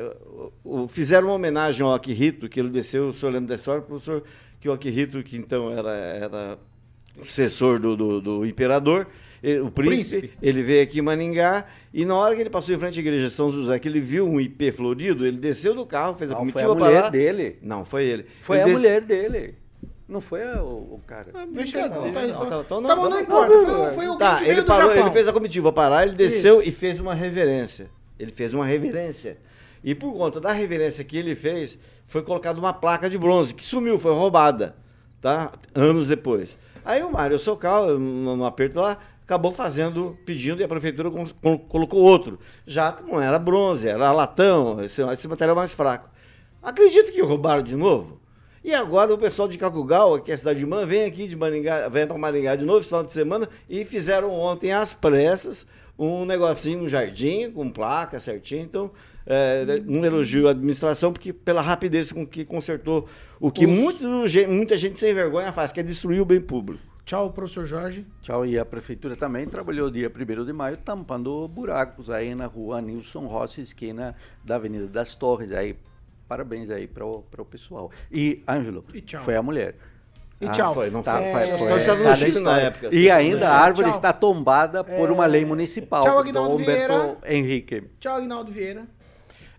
[0.88, 4.24] fizeram uma homenagem ao Akihito, que ele desceu, o senhor lembra da história, professor,
[4.58, 6.58] que o Akihito, que então era, era
[7.22, 9.06] sucessor do, do, do imperador,
[9.60, 10.38] o príncipe, Príncipe.
[10.40, 13.26] ele veio aqui em Maningá e na hora que ele passou em frente à igreja
[13.28, 16.34] de São José, que ele viu um IP florido, ele desceu do carro, fez a
[16.34, 17.08] Não, foi comitiva a para mulher lá.
[17.10, 17.58] dele.
[17.60, 18.26] Não, foi ele.
[18.40, 19.54] Foi Ele a des- mulher dele.
[20.08, 21.26] Não foi a- o, o cara.
[21.50, 22.50] Deixa ele contar a história.
[22.50, 23.52] Tá, então Tá bom, não importa.
[23.52, 25.02] Foi, o- foi alguém Tá, que veio ele do parou, Japão.
[25.06, 26.68] ele fez a comitiva parar, ele desceu Isso.
[26.68, 27.88] e fez uma reverência.
[28.18, 29.38] Ele fez uma reverência.
[29.82, 33.64] E por conta da reverência que ele fez, foi colocada uma placa de bronze que
[33.64, 34.76] sumiu, foi roubada,
[35.20, 35.52] tá?
[35.74, 36.56] Anos depois.
[36.84, 38.98] Aí o Mário Socal, no, no aperto lá,
[39.32, 41.10] acabou fazendo, pedindo e a prefeitura
[41.68, 42.38] colocou outro.
[42.66, 46.10] Já não era bronze, era latão, esse, esse material mais fraco.
[46.62, 48.20] Acredito que roubaram de novo.
[48.62, 51.34] E agora o pessoal de Cacugal, que é a cidade de irmã, vem aqui de
[51.34, 55.66] Maringá, vem para Maringá de novo, esse final de semana, e fizeram ontem às pressas
[55.98, 58.62] um negocinho, um jardim com placa certinho.
[58.62, 58.90] Então,
[59.26, 63.08] é, um elogio à administração, porque pela rapidez com que consertou
[63.40, 64.04] o que Os- muito
[64.48, 66.91] muita gente sem vergonha faz, que é destruir o bem público.
[67.04, 68.06] Tchau, professor Jorge.
[68.22, 72.80] Tchau, e a prefeitura também trabalhou dia 1 de maio tampando buracos aí na rua
[72.80, 75.52] Nilson Rossi, esquina da Avenida das Torres.
[75.52, 75.76] Aí,
[76.28, 77.90] parabéns aí para o pessoal.
[78.10, 79.24] E, Ângelo, E tchau.
[79.24, 79.74] foi a mulher.
[80.40, 80.74] E tchau.
[80.74, 81.30] foi, não Tá, foi.
[81.32, 83.54] foi- É, foi- só estava no tá na Chile na época, E só ainda a
[83.60, 83.96] árvore Tchau.
[83.96, 86.02] está tombada por uma lei municipal.
[86.02, 87.16] Tchau, do Aguinaldo Vieira.
[87.26, 87.82] Henrique.
[88.00, 88.86] Tchau, Aguinaldo Vieira.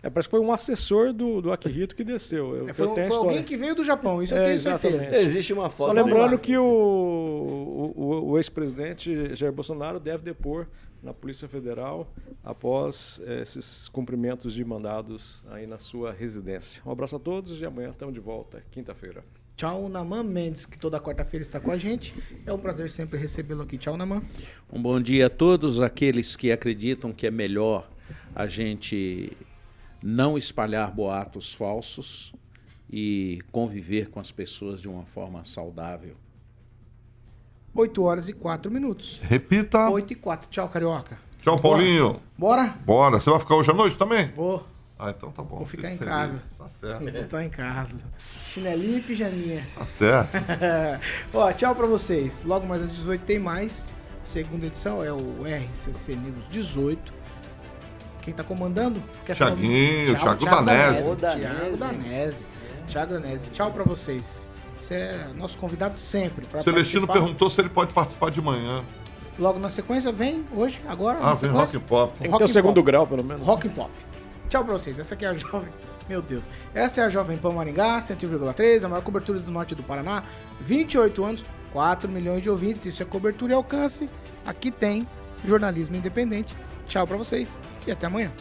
[0.04, 2.54] É, parece que foi um assessor do, do Akihito que desceu.
[2.58, 4.99] Eu, É, foi eu foi alguém que veio do Japão, isso eu É, tenho exatamente.
[5.04, 5.24] certeza.
[5.24, 5.88] Existe uma foto.
[5.88, 10.68] Só lembrando que o, o, o- o ex-presidente Jair Bolsonaro deve depor
[11.01, 12.12] na Polícia Federal
[12.43, 16.82] após eh, esses cumprimentos de mandados aí na sua residência.
[16.86, 19.24] Um abraço a todos e amanhã estamos de volta, quinta-feira.
[19.56, 22.16] Tchau, Naman Mendes, que toda quarta-feira está com a gente.
[22.45, 23.78] É um prazer sempre recebê-lo aqui.
[23.78, 24.22] Tchau, Naman.
[24.72, 27.89] Um bom dia a todos aqueles que acreditam que é melhor
[28.34, 29.32] a gente
[30.04, 32.34] não espalhar boatos falsos
[32.91, 36.16] e conviver com as pessoas de uma forma saudável.
[37.74, 39.20] 8 horas e 4 minutos.
[39.24, 39.89] Repita.
[39.89, 40.49] 8 e 4.
[40.49, 41.18] Tchau, Carioca.
[41.41, 42.20] Tchau, Paulinho.
[42.38, 42.76] Bora?
[42.86, 43.20] Bora.
[43.20, 44.30] Você vai ficar hoje à noite também?
[44.34, 44.64] Vou.
[44.99, 45.58] Ah, então tá bom.
[45.58, 46.14] Vou ficar Fico em feliz.
[46.14, 46.43] casa.
[46.58, 47.10] Tá certo.
[47.10, 47.99] Eu tô em casa.
[48.47, 49.68] Chinelinho e pijaminha.
[49.74, 50.32] Tá certo.
[51.34, 52.43] Ó, tchau pra vocês.
[52.43, 53.93] Logo mais às 18 tem mais.
[54.24, 57.23] Segunda edição é o RCC News 18.
[58.24, 59.04] Quem tá comandando?
[59.26, 61.04] Thiaguinho, Tchau, Thiago Danese.
[61.04, 62.46] Thiago Danese.
[62.88, 63.50] Thiago Danese.
[63.50, 64.50] Tchau pra vocês.
[64.80, 66.46] Você é nosso convidado sempre.
[66.62, 67.14] Celestino participar.
[67.14, 68.84] perguntou se ele pode participar de manhã.
[69.38, 71.20] Logo na sequência, vem hoje, agora.
[71.22, 71.60] Ah, vem sequência.
[71.60, 72.14] rock and pop.
[72.14, 72.86] Tem que Rock ter o segundo pop.
[72.86, 73.46] grau, pelo menos.
[73.46, 73.92] Rock and Pop.
[74.48, 74.98] Tchau pra vocês.
[75.00, 75.70] Essa aqui é a Jovem.
[76.08, 76.46] Meu Deus.
[76.74, 80.24] Essa é a Jovem Pan Maringá, 101,3, a maior cobertura do norte do Paraná.
[80.62, 82.86] 28 anos, 4 milhões de ouvintes.
[82.86, 84.10] Isso é cobertura e alcance.
[84.46, 85.08] Aqui tem
[85.46, 86.56] jornalismo independente.
[86.88, 88.32] Tchau pra vocês e até amanhã.